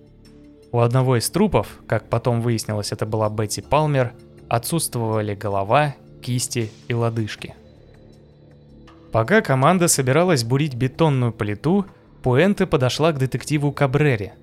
У 0.72 0.80
одного 0.80 1.16
из 1.16 1.30
трупов, 1.30 1.78
как 1.86 2.08
потом 2.08 2.40
выяснилось, 2.40 2.90
это 2.90 3.06
была 3.06 3.30
Бетти 3.30 3.62
Палмер, 3.62 4.12
отсутствовали 4.48 5.36
голова, 5.36 5.94
кисти 6.20 6.72
и 6.88 6.92
лодыжки. 6.92 7.54
Пока 9.12 9.40
команда 9.40 9.86
собиралась 9.86 10.42
бурить 10.42 10.74
бетонную 10.74 11.32
плиту, 11.32 11.86
Пуэнте 12.24 12.66
подошла 12.66 13.12
к 13.12 13.18
детективу 13.18 13.70
Кабрере. 13.70 14.34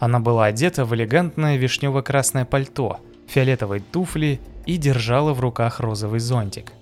Она 0.00 0.18
была 0.18 0.46
одета 0.46 0.86
в 0.86 0.94
элегантное 0.94 1.58
вишнево-красное 1.58 2.46
пальто, 2.46 3.00
фиолетовые 3.28 3.82
туфли 3.82 4.40
и 4.64 4.78
держала 4.78 5.34
в 5.34 5.40
руках 5.40 5.78
розовый 5.78 6.20
зонтик. 6.20 6.72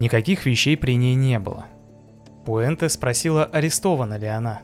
Никаких 0.00 0.46
вещей 0.46 0.78
при 0.78 0.96
ней 0.96 1.14
не 1.14 1.38
было. 1.38 1.66
Пуэнте 2.46 2.88
спросила, 2.88 3.44
арестована 3.44 4.16
ли 4.16 4.26
она. 4.26 4.62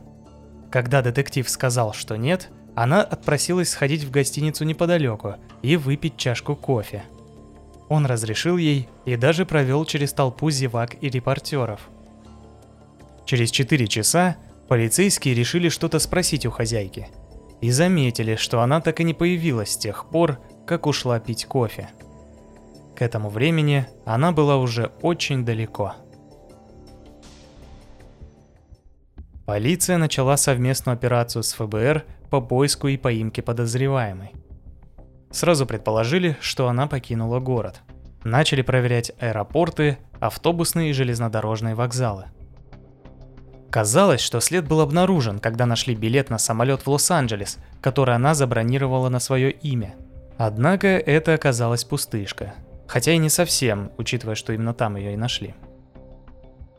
Когда 0.71 1.03
детектив 1.03 1.49
сказал, 1.49 1.93
что 1.93 2.17
нет, 2.17 2.51
она 2.75 3.03
отпросилась 3.03 3.71
сходить 3.71 4.05
в 4.05 4.11
гостиницу 4.11 4.65
неподалеку 4.65 5.37
и 5.63 5.77
выпить 5.77 6.17
чашку 6.17 6.55
кофе. 6.55 7.05
Он 7.89 8.05
разрешил 8.07 8.57
ей 8.57 8.89
и 9.05 9.17
даже 9.17 9.47
провел 9.47 9.85
через 9.85 10.13
толпу 10.13 10.51
зевак 10.51 11.03
и 11.03 11.09
репортеров. 11.09 11.89
Через 13.25 13.51
4 13.51 13.87
часа 13.89 14.37
полицейские 14.69 15.35
решили 15.35 15.71
что-то 15.71 15.99
спросить 15.99 16.47
у 16.47 16.51
хозяйки 16.51 17.09
и 17.61 17.71
заметили, 17.71 18.37
что 18.37 18.61
она 18.61 18.81
так 18.81 19.01
и 19.01 19.05
не 19.05 19.15
появилась 19.15 19.71
с 19.71 19.79
тех 19.79 20.09
пор, 20.11 20.39
как 20.67 20.87
ушла 20.87 21.19
пить 21.19 21.47
кофе. 21.47 21.89
К 22.95 23.03
этому 23.03 23.31
времени 23.31 23.87
она 24.05 24.33
была 24.33 24.57
уже 24.57 24.93
очень 25.03 25.45
далеко. 25.45 25.95
Полиция 29.49 29.97
начала 29.97 30.37
совместную 30.37 30.93
операцию 30.93 31.43
с 31.43 31.55
ФБР 31.55 32.05
по 32.29 32.43
поиску 32.43 32.87
и 32.89 32.99
поимке 32.99 33.41
подозреваемой. 33.41 34.33
Сразу 35.31 35.65
предположили, 35.65 36.37
что 36.43 36.69
она 36.69 36.87
покинула 36.87 37.41
город. 37.41 37.81
Начали 38.25 38.61
проверять 38.61 39.11
аэропорты, 39.19 39.97
автобусные 40.21 40.91
и 40.91 40.93
железнодорожные 40.93 41.75
вокзалы. 41.75 42.27
Казалось, 43.71 44.21
что 44.21 44.41
след 44.41 44.69
был 44.69 44.83
обнаружен, 44.83 45.39
когда 45.39 45.65
нашли 45.65 45.95
билет 45.95 46.29
на 46.29 46.37
самолет 46.37 46.83
в 46.83 46.91
Лос-Анджелес, 46.91 47.57
который 47.81 48.17
она 48.17 48.35
забронировала 48.35 49.09
на 49.09 49.19
свое 49.19 49.51
имя. 49.51 49.95
Однако 50.37 50.89
это 50.89 51.33
оказалась 51.33 51.85
пустышка. 51.85 52.53
Хотя 52.87 53.13
и 53.13 53.17
не 53.17 53.31
совсем, 53.31 53.93
учитывая, 53.97 54.35
что 54.35 54.53
именно 54.53 54.75
там 54.75 54.97
ее 54.97 55.15
и 55.15 55.17
нашли. 55.17 55.55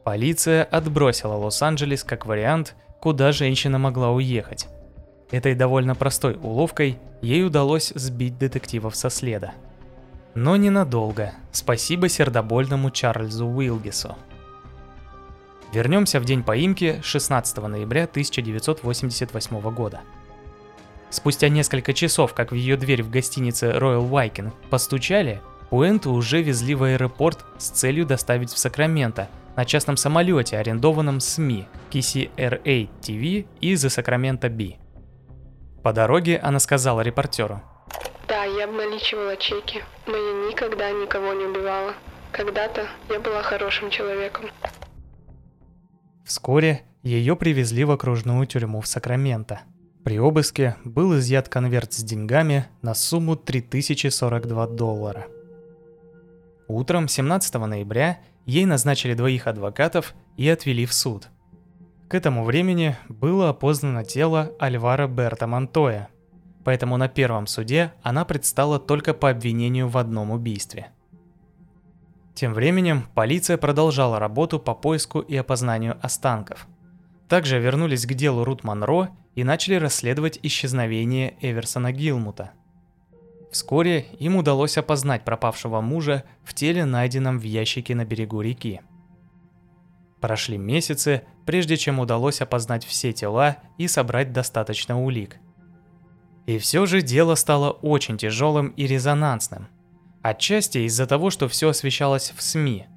Полиция 0.03 0.63
отбросила 0.63 1.33
Лос-Анджелес 1.33 2.03
как 2.03 2.25
вариант, 2.25 2.75
куда 2.99 3.31
женщина 3.31 3.77
могла 3.77 4.12
уехать. 4.12 4.67
Этой 5.29 5.55
довольно 5.55 5.93
простой 5.93 6.38
уловкой 6.41 6.97
ей 7.21 7.45
удалось 7.45 7.91
сбить 7.95 8.38
детективов 8.38 8.95
со 8.95 9.09
следа. 9.09 9.53
Но 10.35 10.55
ненадолго. 10.55 11.33
Спасибо 11.51 12.07
сердобольному 12.07 12.91
Чарльзу 12.91 13.45
Уилгису. 13.45 14.15
Вернемся 15.73 16.19
в 16.19 16.25
день 16.25 16.43
поимки 16.43 16.99
16 17.03 17.57
ноября 17.57 18.05
1988 18.05 19.62
года. 19.71 20.01
Спустя 21.12 21.49
несколько 21.49 21.93
часов, 21.93 22.33
как 22.33 22.51
в 22.51 22.55
ее 22.55 22.77
дверь 22.77 23.03
в 23.03 23.09
гостинице 23.09 23.67
Royal 23.71 24.09
Viking 24.09 24.51
постучали, 24.69 25.41
Пуэнту 25.69 26.12
уже 26.12 26.41
везли 26.41 26.73
в 26.73 26.83
аэропорт 26.83 27.45
с 27.59 27.69
целью 27.69 28.05
доставить 28.05 28.51
в 28.51 28.57
Сакраменто– 28.57 29.27
на 29.60 29.65
частном 29.65 29.98
самолете, 29.98 30.58
арендованном 30.58 31.19
СМИ 31.19 31.67
KCRA 31.91 32.89
TV 33.02 33.45
из 33.60 33.82
Сакрамента 33.82 34.48
Би. 34.48 34.78
По 35.84 35.91
дороге 35.91 36.38
она 36.41 36.60
сказала 36.60 37.02
репортеру. 37.02 37.62
Да, 38.30 38.45
я 38.45 38.63
обналичивала 38.63 39.36
чеки, 39.36 39.84
но 40.08 40.15
я 40.15 40.50
никогда 40.50 40.91
никого 40.91 41.34
не 41.34 41.43
убивала. 41.43 41.93
Когда-то 42.32 42.88
я 43.10 43.19
была 43.19 43.41
хорошим 43.41 43.89
человеком. 43.89 44.45
Вскоре 46.24 46.84
ее 47.04 47.36
привезли 47.36 47.84
в 47.84 47.91
окружную 47.91 48.48
тюрьму 48.48 48.80
в 48.80 48.88
Сакраменто. 48.88 49.63
При 50.06 50.19
обыске 50.19 50.78
был 50.86 51.17
изъят 51.17 51.50
конверт 51.50 51.91
с 51.91 52.02
деньгами 52.02 52.67
на 52.82 52.93
сумму 52.93 53.36
3042 53.36 54.67
доллара. 54.67 55.28
Утром 56.69 57.10
17 57.10 57.56
ноября 57.56 58.19
ей 58.45 58.65
назначили 58.65 59.13
двоих 59.13 59.47
адвокатов 59.47 60.15
и 60.38 60.47
отвели 60.47 60.86
в 60.86 60.93
суд. 60.93 61.30
К 62.08 62.15
этому 62.15 62.43
времени 62.43 62.97
было 63.08 63.49
опознано 63.49 64.04
тело 64.04 64.52
Альвара 64.60 65.08
Берта 65.08 65.47
Монтоя, 65.47 66.10
поэтому 66.63 66.97
на 66.97 67.08
первом 67.08 67.45
суде 67.47 67.93
она 68.02 68.25
предстала 68.25 68.80
только 68.80 69.13
по 69.13 69.30
обвинению 69.30 69.88
в 69.88 69.97
одном 69.97 70.32
убийстве. 70.32 70.88
Тем 72.34 72.54
временем 72.54 73.08
полиция 73.13 73.58
продолжала 73.58 74.17
работу 74.17 74.60
по 74.60 74.73
поиску 74.73 75.19
и 75.19 75.36
опознанию 75.36 75.99
останков. 76.02 76.67
Также 77.28 77.60
вернулись 77.60 78.06
к 78.06 78.13
делу 78.13 78.43
Рут 78.43 78.63
Монро 78.63 79.10
и 79.36 79.43
начали 79.43 79.75
расследовать 79.75 80.39
исчезновение 80.41 81.36
Эверсона 81.41 81.91
Гилмута– 81.91 82.52
Вскоре 83.51 84.05
им 84.19 84.35
удалось 84.35 84.77
опознать 84.77 85.25
пропавшего 85.25 85.81
мужа 85.81 86.23
в 86.43 86.53
теле, 86.53 86.85
найденном 86.85 87.39
в 87.39 87.43
ящике 87.43 87.95
на 87.95 88.05
берегу 88.05 88.41
реки. 88.41 88.81
Прошли 90.21 90.57
месяцы, 90.57 91.23
прежде 91.45 91.77
чем 91.77 91.99
удалось 91.99 92.41
опознать 92.41 92.85
все 92.85 93.12
тела 93.12 93.57
и 93.77 93.88
собрать 93.88 94.33
достаточно 94.33 95.01
улик. 95.01 95.38
И 96.45 96.57
все 96.57 96.85
же 96.85 97.01
дело 97.01 97.35
стало 97.35 97.71
очень 97.71 98.17
тяжелым 98.17 98.69
и 98.69 98.85
резонансным. 98.85 99.67
Отчасти 100.21 100.79
из-за 100.79 101.07
того, 101.07 101.29
что 101.29 101.47
все 101.47 101.69
освещалось 101.69 102.33
в 102.35 102.41
СМИ. 102.41 102.88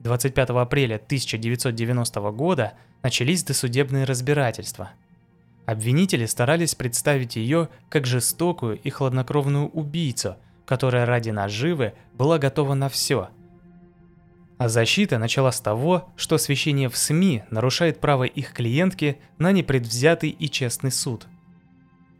25 0.00 0.50
апреля 0.50 0.96
1990 0.96 2.20
года 2.32 2.72
начались 3.02 3.44
досудебные 3.44 4.04
разбирательства– 4.04 4.90
Обвинители 5.66 6.26
старались 6.26 6.76
представить 6.76 7.34
ее 7.34 7.68
как 7.88 8.06
жестокую 8.06 8.78
и 8.78 8.88
хладнокровную 8.88 9.68
убийцу, 9.68 10.36
которая 10.64 11.06
ради 11.06 11.30
наживы 11.30 11.94
была 12.14 12.38
готова 12.38 12.74
на 12.74 12.88
все. 12.88 13.28
А 14.58 14.68
защита 14.68 15.18
начала 15.18 15.50
с 15.50 15.60
того, 15.60 16.08
что 16.16 16.36
освещение 16.36 16.88
в 16.88 16.96
СМИ 16.96 17.42
нарушает 17.50 18.00
право 18.00 18.22
их 18.22 18.52
клиентки 18.52 19.18
на 19.38 19.50
непредвзятый 19.52 20.30
и 20.30 20.48
честный 20.48 20.92
суд. 20.92 21.26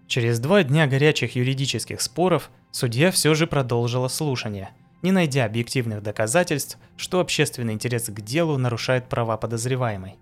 Через 0.08 0.38
два 0.40 0.64
дня 0.64 0.86
горячих 0.88 1.36
юридических 1.36 2.00
споров 2.00 2.50
судья 2.72 3.10
все 3.12 3.32
же 3.34 3.46
продолжила 3.46 4.08
слушание, 4.08 4.70
не 5.02 5.12
найдя 5.12 5.44
объективных 5.44 6.02
доказательств, 6.02 6.78
что 6.96 7.20
общественный 7.20 7.74
интерес 7.74 8.06
к 8.06 8.20
делу 8.20 8.58
нарушает 8.58 9.08
права 9.08 9.36
подозреваемой. 9.36 10.16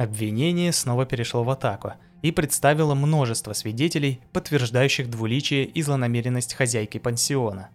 Обвинение 0.00 0.72
снова 0.72 1.04
перешло 1.04 1.44
в 1.44 1.50
атаку 1.50 1.92
и 2.22 2.32
представило 2.32 2.94
множество 2.94 3.52
свидетелей, 3.52 4.22
подтверждающих 4.32 5.10
двуличие 5.10 5.66
и 5.66 5.82
злонамеренность 5.82 6.54
хозяйки 6.54 6.96
пансиона. 6.96 7.68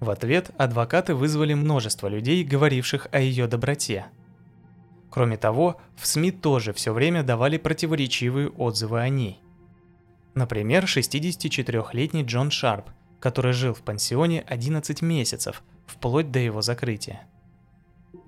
В 0.00 0.10
ответ 0.10 0.50
адвокаты 0.58 1.14
вызвали 1.14 1.54
множество 1.54 2.08
людей, 2.08 2.42
говоривших 2.42 3.06
о 3.12 3.20
ее 3.20 3.46
доброте. 3.46 4.06
Кроме 5.10 5.36
того, 5.36 5.80
в 5.94 6.08
СМИ 6.08 6.32
тоже 6.32 6.72
все 6.72 6.92
время 6.92 7.22
давали 7.22 7.56
противоречивые 7.56 8.48
отзывы 8.48 8.98
о 8.98 9.08
ней. 9.08 9.38
Например, 10.34 10.86
64-летний 10.86 12.24
Джон 12.24 12.50
Шарп, 12.50 12.90
который 13.20 13.52
жил 13.52 13.74
в 13.74 13.82
пансионе 13.82 14.40
11 14.40 15.02
месяцев, 15.02 15.62
вплоть 15.86 16.32
до 16.32 16.40
его 16.40 16.62
закрытия. 16.62 17.29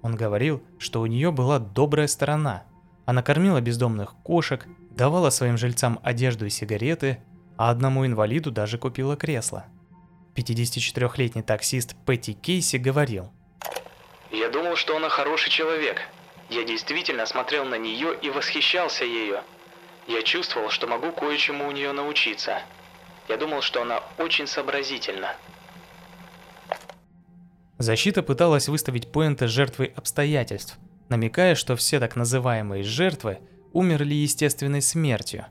Он 0.02 0.16
говорил, 0.16 0.62
что 0.78 1.00
у 1.00 1.06
нее 1.06 1.30
была 1.30 1.58
добрая 1.58 2.08
сторона. 2.08 2.64
Она 3.06 3.22
кормила 3.22 3.60
бездомных 3.60 4.14
кошек, 4.22 4.66
давала 4.90 5.30
своим 5.30 5.56
жильцам 5.56 6.00
одежду 6.02 6.46
и 6.46 6.50
сигареты, 6.50 7.22
а 7.56 7.70
одному 7.70 8.04
инвалиду 8.04 8.50
даже 8.50 8.78
купила 8.78 9.16
кресло. 9.16 9.66
54-летний 10.34 11.42
таксист 11.42 11.94
Пэтти 12.04 12.32
Кейси 12.32 12.76
говорил. 12.76 13.30
«Я 14.30 14.48
думал, 14.48 14.76
что 14.76 14.96
она 14.96 15.08
хороший 15.08 15.50
человек. 15.50 16.00
Я 16.48 16.64
действительно 16.64 17.26
смотрел 17.26 17.64
на 17.64 17.78
нее 17.78 18.16
и 18.20 18.30
восхищался 18.30 19.04
ею. 19.04 19.40
Я 20.06 20.22
чувствовал, 20.22 20.70
что 20.70 20.86
могу 20.86 21.12
кое-чему 21.12 21.68
у 21.68 21.70
нее 21.70 21.92
научиться. 21.92 22.60
Я 23.28 23.36
думал, 23.36 23.62
что 23.62 23.82
она 23.82 24.02
очень 24.18 24.46
сообразительна. 24.46 25.36
Защита 27.82 28.22
пыталась 28.22 28.68
выставить 28.68 29.10
Пуэнте 29.10 29.48
жертвой 29.48 29.86
обстоятельств, 29.86 30.78
намекая, 31.08 31.56
что 31.56 31.74
все 31.74 31.98
так 31.98 32.14
называемые 32.14 32.84
жертвы 32.84 33.40
умерли 33.72 34.14
естественной 34.14 34.80
смертью. 34.80 35.46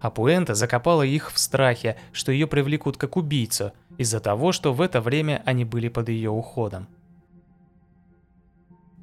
А 0.00 0.10
Пуэнте 0.10 0.54
закопала 0.54 1.02
их 1.02 1.30
в 1.30 1.38
страхе, 1.38 1.98
что 2.12 2.32
ее 2.32 2.46
привлекут 2.46 2.96
как 2.96 3.18
убийцу, 3.18 3.72
из-за 3.98 4.20
того, 4.20 4.52
что 4.52 4.72
в 4.72 4.80
это 4.80 5.02
время 5.02 5.42
они 5.44 5.66
были 5.66 5.88
под 5.88 6.08
ее 6.08 6.30
уходом. 6.30 6.88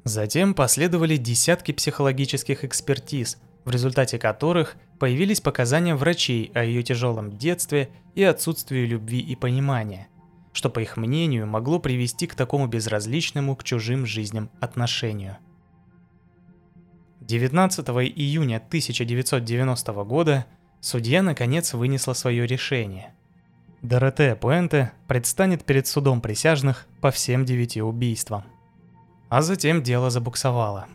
Затем 0.02 0.52
последовали 0.52 1.16
десятки 1.16 1.70
психологических 1.70 2.64
экспертиз, 2.64 3.38
в 3.64 3.70
результате 3.70 4.18
которых 4.18 4.74
появились 4.98 5.40
показания 5.40 5.94
врачей 5.94 6.50
о 6.52 6.64
ее 6.64 6.82
тяжелом 6.82 7.38
детстве 7.38 7.90
и 8.16 8.24
отсутствии 8.24 8.84
любви 8.84 9.20
и 9.20 9.36
понимания 9.36 10.08
что, 10.52 10.70
по 10.70 10.80
их 10.80 10.96
мнению, 10.96 11.46
могло 11.46 11.78
привести 11.78 12.26
к 12.26 12.34
такому 12.34 12.66
безразличному 12.66 13.56
к 13.56 13.64
чужим 13.64 14.06
жизням 14.06 14.50
отношению. 14.60 15.38
19 17.20 17.88
июня 17.88 18.56
1990 18.56 19.92
года 20.04 20.46
судья 20.80 21.22
наконец 21.22 21.72
вынесла 21.72 22.12
свое 22.12 22.46
решение. 22.46 23.14
Дороте 23.80 24.36
Пуэнте 24.36 24.92
предстанет 25.08 25.64
перед 25.64 25.86
судом 25.86 26.20
присяжных 26.20 26.86
по 27.00 27.10
всем 27.10 27.44
девяти 27.44 27.80
убийствам. 27.80 28.44
А 29.28 29.42
затем 29.42 29.82
дело 29.82 30.10
забуксовало. 30.10 30.88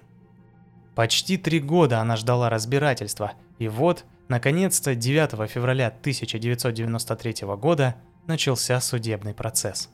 Почти 0.96 1.38
три 1.38 1.60
года 1.60 2.00
она 2.00 2.16
ждала 2.16 2.50
разбирательства, 2.50 3.34
и 3.60 3.68
вот, 3.68 4.06
наконец-то 4.28 4.96
9 4.96 5.50
февраля 5.50 5.88
1993 5.88 7.48
года 7.58 7.96
начался 8.28 8.80
судебный 8.80 9.34
процесс. 9.34 9.90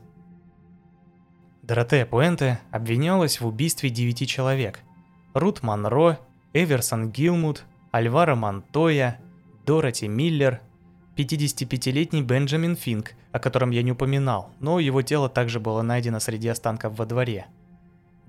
Доротея 1.62 2.06
Пуэнте 2.06 2.60
обвинялась 2.72 3.40
в 3.40 3.48
убийстве 3.48 3.90
девяти 3.90 4.28
человек. 4.28 4.82
Рут 5.34 5.64
Монро, 5.64 6.20
Эверсон 6.52 7.10
Гилмут, 7.10 7.64
Альваро 7.92 8.36
Монтоя, 8.36 9.20
Дороти 9.66 10.08
Миллер, 10.08 10.62
55-летний 11.16 12.22
Бенджамин 12.22 12.76
Финк, 12.76 13.14
о 13.32 13.40
котором 13.40 13.70
я 13.70 13.82
не 13.82 13.92
упоминал, 13.92 14.52
но 14.60 14.80
его 14.80 15.02
тело 15.02 15.30
также 15.30 15.60
было 15.60 15.82
найдено 15.82 16.20
среди 16.20 16.48
останков 16.48 16.98
во 16.98 17.06
дворе. 17.06 17.46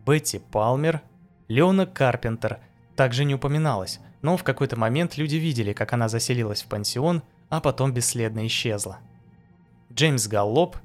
Бетти 0.06 0.38
Палмер, 0.38 1.00
Леона 1.48 1.86
Карпентер, 1.86 2.60
также 2.94 3.24
не 3.24 3.34
упоминалось, 3.34 4.00
но 4.22 4.36
в 4.36 4.44
какой-то 4.44 4.76
момент 4.76 5.16
люди 5.16 5.36
видели, 5.36 5.72
как 5.72 5.92
она 5.92 6.08
заселилась 6.08 6.62
в 6.62 6.66
пансион, 6.66 7.22
а 7.48 7.60
потом 7.60 7.92
бесследно 7.92 8.46
исчезла. 8.46 8.98
Джеймс 9.94 10.26
Галлоп 10.26 10.76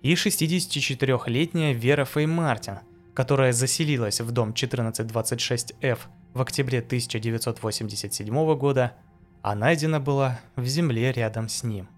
и 0.00 0.14
64-летняя 0.14 1.74
Вера 1.74 2.06
Фэй 2.06 2.24
Мартин, 2.24 2.78
которая 3.12 3.52
заселилась 3.52 4.22
в 4.22 4.30
дом 4.30 4.52
1426F 4.52 5.98
в 6.32 6.40
октябре 6.40 6.78
1987 6.78 8.56
года, 8.56 8.94
а 9.42 9.54
найдена 9.54 10.00
была 10.00 10.40
в 10.56 10.64
земле 10.64 11.12
рядом 11.12 11.50
с 11.50 11.64
ним. 11.64 11.90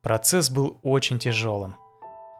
Процесс 0.00 0.50
был 0.50 0.80
очень 0.82 1.18
тяжелым. 1.18 1.76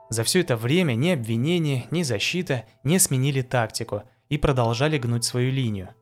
За 0.08 0.24
все 0.24 0.40
это 0.40 0.56
время 0.56 0.94
ни 0.94 1.10
обвинение, 1.10 1.86
ни 1.90 2.02
защита 2.02 2.64
не 2.84 2.98
сменили 2.98 3.42
тактику 3.42 4.04
и 4.30 4.38
продолжали 4.38 4.96
гнуть 4.96 5.24
свою 5.24 5.52
линию. 5.52 5.94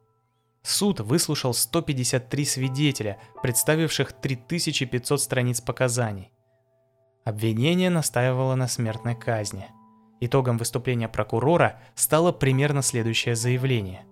Суд 0.63 1.01
выслушал 1.01 1.55
153 1.55 2.45
свидетеля, 2.45 3.19
представивших 3.43 4.13
3500 4.13 5.21
страниц 5.21 5.61
показаний. 5.61 6.33
Обвинение 7.25 7.91
настаивало 7.91 8.55
на 8.55 8.69
смертной 8.69 9.15
казни. 9.15 9.71
Итогом 10.21 10.59
выступления 10.59 11.09
прокурора 11.09 11.81
стало 11.95 12.33
примерно 12.33 12.83
следующее 12.83 13.37
заявление. 13.37 14.05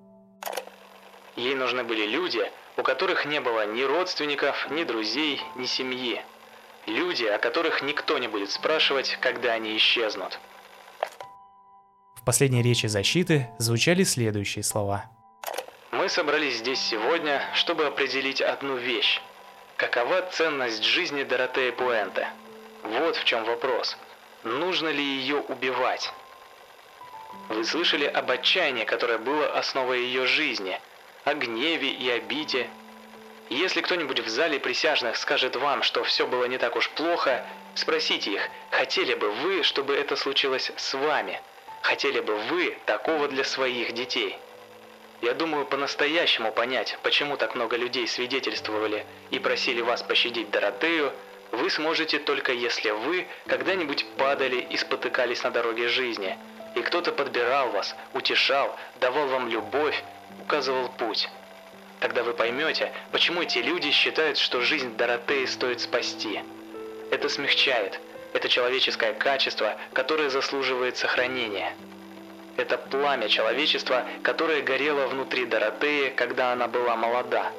Ей 1.36 1.54
нужны 1.54 1.84
были 1.84 2.06
люди, 2.06 2.40
у 2.78 2.82
которых 2.82 3.26
не 3.26 3.40
было 3.40 3.66
ни 3.72 3.82
родственников, 3.82 4.70
ни 4.70 4.84
друзей, 4.84 5.40
ни 5.56 5.66
семьи. 5.66 6.20
Люди, 6.86 7.24
о 7.24 7.38
которых 7.38 7.82
никто 7.82 8.18
не 8.18 8.28
будет 8.28 8.50
спрашивать, 8.50 9.18
когда 9.20 9.52
они 9.52 9.76
исчезнут. 9.76 10.38
В 12.16 12.24
последней 12.24 12.62
речи 12.62 12.86
защиты 12.86 13.50
звучали 13.58 14.04
следующие 14.04 14.62
слова. 14.62 15.10
Мы 15.90 16.08
собрались 16.08 16.56
здесь 16.56 16.80
сегодня, 16.80 17.42
чтобы 17.54 17.86
определить 17.86 18.42
одну 18.42 18.76
вещь. 18.76 19.20
Какова 19.76 20.22
ценность 20.22 20.84
жизни 20.84 21.22
Доротеи 21.22 21.70
Пуэнте? 21.70 22.28
Вот 22.82 23.16
в 23.16 23.24
чем 23.24 23.44
вопрос. 23.44 23.96
Нужно 24.44 24.88
ли 24.88 25.02
ее 25.02 25.36
убивать? 25.36 26.12
Вы 27.48 27.64
слышали 27.64 28.04
об 28.04 28.30
отчаянии, 28.30 28.84
которое 28.84 29.18
было 29.18 29.46
основой 29.52 30.00
ее 30.00 30.26
жизни, 30.26 30.78
о 31.24 31.34
гневе 31.34 31.88
и 31.88 32.10
обиде, 32.10 32.68
если 33.50 33.80
кто-нибудь 33.80 34.20
в 34.20 34.28
зале 34.28 34.60
присяжных 34.60 35.16
скажет 35.16 35.56
вам, 35.56 35.82
что 35.82 36.04
все 36.04 36.26
было 36.26 36.44
не 36.44 36.58
так 36.58 36.76
уж 36.76 36.90
плохо, 36.90 37.46
спросите 37.74 38.32
их, 38.32 38.48
хотели 38.70 39.14
бы 39.14 39.30
вы, 39.30 39.62
чтобы 39.62 39.94
это 39.94 40.16
случилось 40.16 40.70
с 40.76 40.92
вами? 40.92 41.40
Хотели 41.80 42.20
бы 42.20 42.36
вы 42.36 42.76
такого 42.84 43.26
для 43.28 43.44
своих 43.44 43.92
детей? 43.92 44.38
Я 45.20 45.34
думаю, 45.34 45.66
по-настоящему 45.66 46.52
понять, 46.52 46.96
почему 47.02 47.36
так 47.36 47.54
много 47.54 47.76
людей 47.76 48.06
свидетельствовали 48.06 49.04
и 49.30 49.38
просили 49.38 49.80
вас 49.80 50.02
пощадить 50.02 50.50
Доротею, 50.50 51.12
вы 51.50 51.70
сможете 51.70 52.18
только 52.18 52.52
если 52.52 52.90
вы 52.90 53.26
когда-нибудь 53.46 54.06
падали 54.16 54.56
и 54.56 54.76
спотыкались 54.76 55.42
на 55.42 55.50
дороге 55.50 55.88
жизни, 55.88 56.38
и 56.76 56.82
кто-то 56.82 57.10
подбирал 57.10 57.70
вас, 57.70 57.96
утешал, 58.14 58.76
давал 59.00 59.26
вам 59.26 59.48
любовь, 59.48 60.02
указывал 60.40 60.88
путь. 60.90 61.28
Тогда 62.00 62.22
вы 62.22 62.32
поймете, 62.32 62.92
почему 63.10 63.42
эти 63.42 63.58
люди 63.58 63.90
считают, 63.90 64.38
что 64.38 64.60
жизнь 64.60 64.96
Доротеи 64.96 65.46
стоит 65.46 65.80
спасти. 65.80 66.42
Это 67.10 67.28
смягчает. 67.28 67.98
Это 68.34 68.48
человеческое 68.48 69.14
качество, 69.14 69.76
которое 69.94 70.30
заслуживает 70.30 70.96
сохранения. 70.96 71.74
Это 72.58 72.76
пламя 72.76 73.28
человечества, 73.28 74.04
которое 74.24 74.62
горело 74.62 75.06
внутри 75.06 75.46
Доротеи, 75.46 76.10
когда 76.10 76.52
она 76.52 76.66
была 76.66 76.96
молода. 76.96 77.52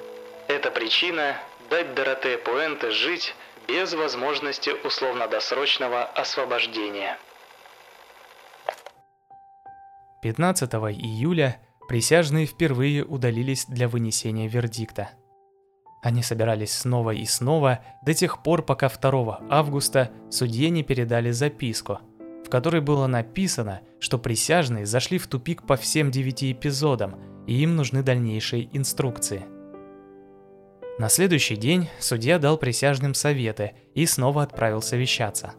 Это 0.49 0.71
причина 0.71 1.37
дать 1.69 1.95
Доротее 1.95 2.37
Пуэнте 2.37 2.91
жить 2.91 3.33
без 3.65 3.93
возможности 3.93 4.71
условно-досрочного 4.85 6.03
освобождения. 6.03 7.17
15 10.21 10.69
июля 10.73 11.61
присяжные 11.87 12.45
впервые 12.45 13.05
удалились 13.05 13.67
для 13.67 13.87
вынесения 13.87 14.49
вердикта. 14.49 15.11
Они 16.03 16.23
собирались 16.23 16.73
снова 16.73 17.11
и 17.11 17.23
снова 17.23 17.79
до 18.01 18.13
тех 18.13 18.43
пор, 18.43 18.63
пока 18.63 18.89
2 18.89 19.43
августа 19.49 20.11
судье 20.29 20.69
не 20.69 20.83
передали 20.83 21.31
записку, 21.31 21.99
в 22.49 22.51
которой 22.51 22.81
было 22.81 23.05
написано, 23.05 23.81
что 23.99 24.17
присяжные 24.17 24.87
зашли 24.87 25.19
в 25.19 25.27
тупик 25.27 25.67
по 25.67 25.75
всем 25.75 26.09
девяти 26.09 26.51
эпизодам, 26.51 27.15
и 27.45 27.61
им 27.61 27.75
нужны 27.75 28.01
дальнейшие 28.01 28.75
инструкции. 28.75 29.45
На 30.97 31.09
следующий 31.09 31.57
день 31.57 31.89
судья 31.99 32.39
дал 32.39 32.57
присяжным 32.57 33.13
советы 33.13 33.73
и 33.93 34.07
снова 34.07 34.41
отправился 34.41 34.97
вещаться. 34.97 35.53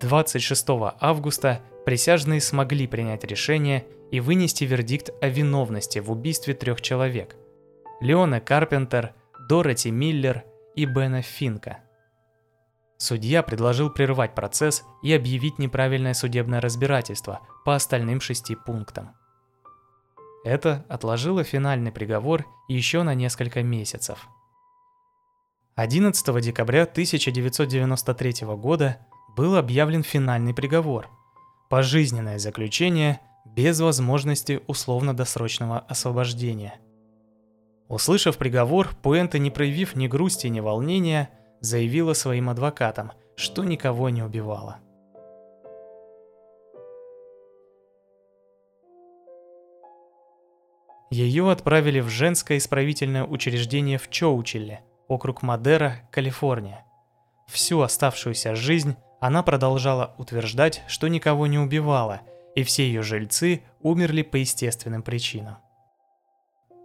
26 0.00 0.66
августа 0.98 1.60
присяжные 1.84 2.40
смогли 2.40 2.86
принять 2.86 3.24
решение 3.24 3.84
и 4.10 4.20
вынести 4.20 4.64
вердикт 4.64 5.10
о 5.20 5.28
виновности 5.28 5.98
в 5.98 6.10
убийстве 6.10 6.54
трех 6.54 6.80
человек– 6.80 7.36
Леона 8.00 8.40
Карпентер, 8.40 9.12
Дороти 9.50 9.90
Миллер 9.90 10.44
и 10.74 10.86
Бена 10.86 11.20
Финка. 11.20 11.80
Судья 13.00 13.42
предложил 13.42 13.88
прервать 13.88 14.34
процесс 14.34 14.84
и 15.02 15.10
объявить 15.14 15.58
неправильное 15.58 16.12
судебное 16.12 16.60
разбирательство 16.60 17.40
по 17.64 17.74
остальным 17.74 18.20
шести 18.20 18.54
пунктам. 18.54 19.16
Это 20.44 20.84
отложило 20.86 21.42
финальный 21.42 21.92
приговор 21.92 22.44
еще 22.68 23.02
на 23.02 23.14
несколько 23.14 23.62
месяцев. 23.62 24.28
11 25.76 26.42
декабря 26.42 26.82
1993 26.82 28.46
года 28.56 28.98
был 29.34 29.56
объявлен 29.56 30.02
финальный 30.02 30.52
приговор– 30.52 31.08
пожизненное 31.70 32.38
заключение 32.38 33.22
без 33.46 33.80
возможности 33.80 34.60
условно-досрочного 34.66 35.78
освобождения. 35.78 36.78
Услышав 37.88 38.36
приговор, 38.36 38.90
Пуэнта, 39.02 39.38
не 39.38 39.50
проявив 39.50 39.96
ни 39.96 40.06
грусти, 40.06 40.48
ни 40.48 40.60
волнения, 40.60 41.30
заявила 41.60 42.12
своим 42.12 42.50
адвокатам, 42.50 43.12
что 43.36 43.64
никого 43.64 44.10
не 44.10 44.22
убивала. 44.22 44.78
Ее 51.10 51.50
отправили 51.50 52.00
в 52.00 52.08
женское 52.08 52.58
исправительное 52.58 53.24
учреждение 53.24 53.98
в 53.98 54.08
Чоучилле, 54.10 54.84
округ 55.08 55.42
Мадера, 55.42 56.08
Калифорния. 56.12 56.84
Всю 57.48 57.80
оставшуюся 57.80 58.54
жизнь 58.54 58.96
она 59.20 59.42
продолжала 59.42 60.14
утверждать, 60.18 60.82
что 60.86 61.08
никого 61.08 61.48
не 61.48 61.58
убивала, 61.58 62.20
и 62.54 62.62
все 62.62 62.84
ее 62.84 63.02
жильцы 63.02 63.62
умерли 63.80 64.22
по 64.22 64.36
естественным 64.36 65.02
причинам. 65.02 65.58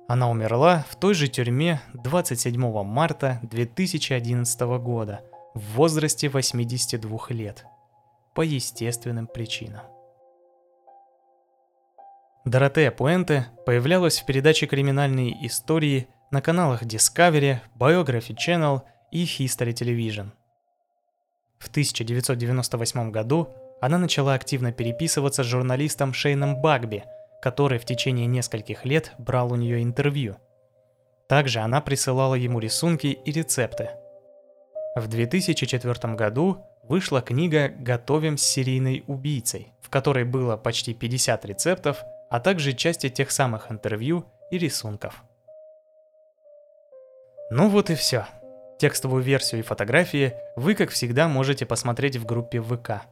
Она 0.08 0.30
умерла 0.30 0.86
в 0.90 0.96
той 0.96 1.14
же 1.14 1.28
тюрьме 1.28 1.82
27 1.94 2.84
марта 2.84 3.40
2011 3.44 4.62
года 4.80 5.22
в 5.54 5.76
возрасте 5.76 6.30
82 6.30 7.20
лет 7.30 7.66
по 8.34 8.42
естественным 8.42 9.28
причинам. 9.28 9.82
Доротея 12.46 12.92
Пуэнте 12.92 13.48
появлялась 13.66 14.20
в 14.20 14.26
передаче 14.26 14.68
«Криминальные 14.68 15.48
истории» 15.48 16.08
на 16.30 16.42
каналах 16.42 16.84
Discovery, 16.84 17.58
Biography 17.80 18.36
Channel 18.36 18.82
и 19.12 19.24
History 19.24 19.74
Television– 19.74 20.32
в 21.66 21.70
1998 21.70 23.12
году 23.12 23.50
она 23.82 23.98
начала 23.98 24.34
активно 24.36 24.72
переписываться 24.72 25.44
с 25.44 25.48
журналистом 25.48 26.14
Шейном 26.14 26.62
Багби, 26.62 27.04
который 27.46 27.78
в 27.78 27.86
течение 27.86 28.26
нескольких 28.26 28.86
лет 28.86 29.12
брал 29.20 29.54
у 29.54 29.56
нее 29.56 29.84
интервью. 29.84 30.38
Также 31.30 31.60
она 31.60 31.80
присылала 31.80 32.34
ему 32.34 32.58
рисунки 32.58 33.06
и 33.06 33.32
рецепты. 33.32 33.92
В 34.96 35.08
2004 35.08 36.16
году 36.16 36.66
вышла 36.82 37.22
книга 37.22 37.68
«Готовим 37.68 38.40
с 38.40 38.42
серийной 38.42 39.04
убийцей», 39.06 39.74
в 39.80 39.92
которой 39.92 40.24
было 40.24 40.58
почти 40.58 40.96
50 40.96 41.46
рецептов, 41.46 42.04
а 42.32 42.40
также 42.40 42.74
части 42.74 43.10
тех 43.10 43.30
самых 43.30 43.72
интервью 43.72 44.26
и 44.50 44.58
рисунков. 44.58 45.24
Ну 47.52 47.70
вот 47.70 47.92
и 47.92 47.96
все. 47.96 48.26
Текстовую 48.80 49.22
версию 49.22 49.60
и 49.60 49.64
фотографии 49.64 50.34
вы, 50.56 50.74
как 50.74 50.90
всегда, 50.90 51.28
можете 51.28 51.68
посмотреть 51.68 52.18
в 52.18 52.26
группе 52.26 52.60
ВК. 52.60 53.04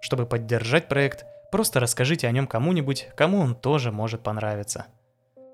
Чтобы 0.00 0.26
поддержать 0.26 0.88
проект, 0.88 1.24
просто 1.50 1.80
расскажите 1.80 2.26
о 2.26 2.32
нем 2.32 2.46
кому-нибудь, 2.46 3.08
кому 3.16 3.38
он 3.38 3.54
тоже 3.54 3.92
может 3.92 4.22
понравиться. 4.22 4.86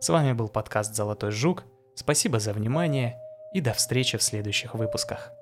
С 0.01 0.09
вами 0.09 0.32
был 0.32 0.49
подкаст 0.49 0.95
«Золотой 0.95 1.30
жук». 1.30 1.64
Спасибо 1.95 2.40
за 2.40 2.53
внимание 2.53 3.16
и 3.53 3.61
до 3.61 3.72
встречи 3.72 4.16
в 4.18 4.22
следующих 4.22 4.74
выпусках. 4.74 5.32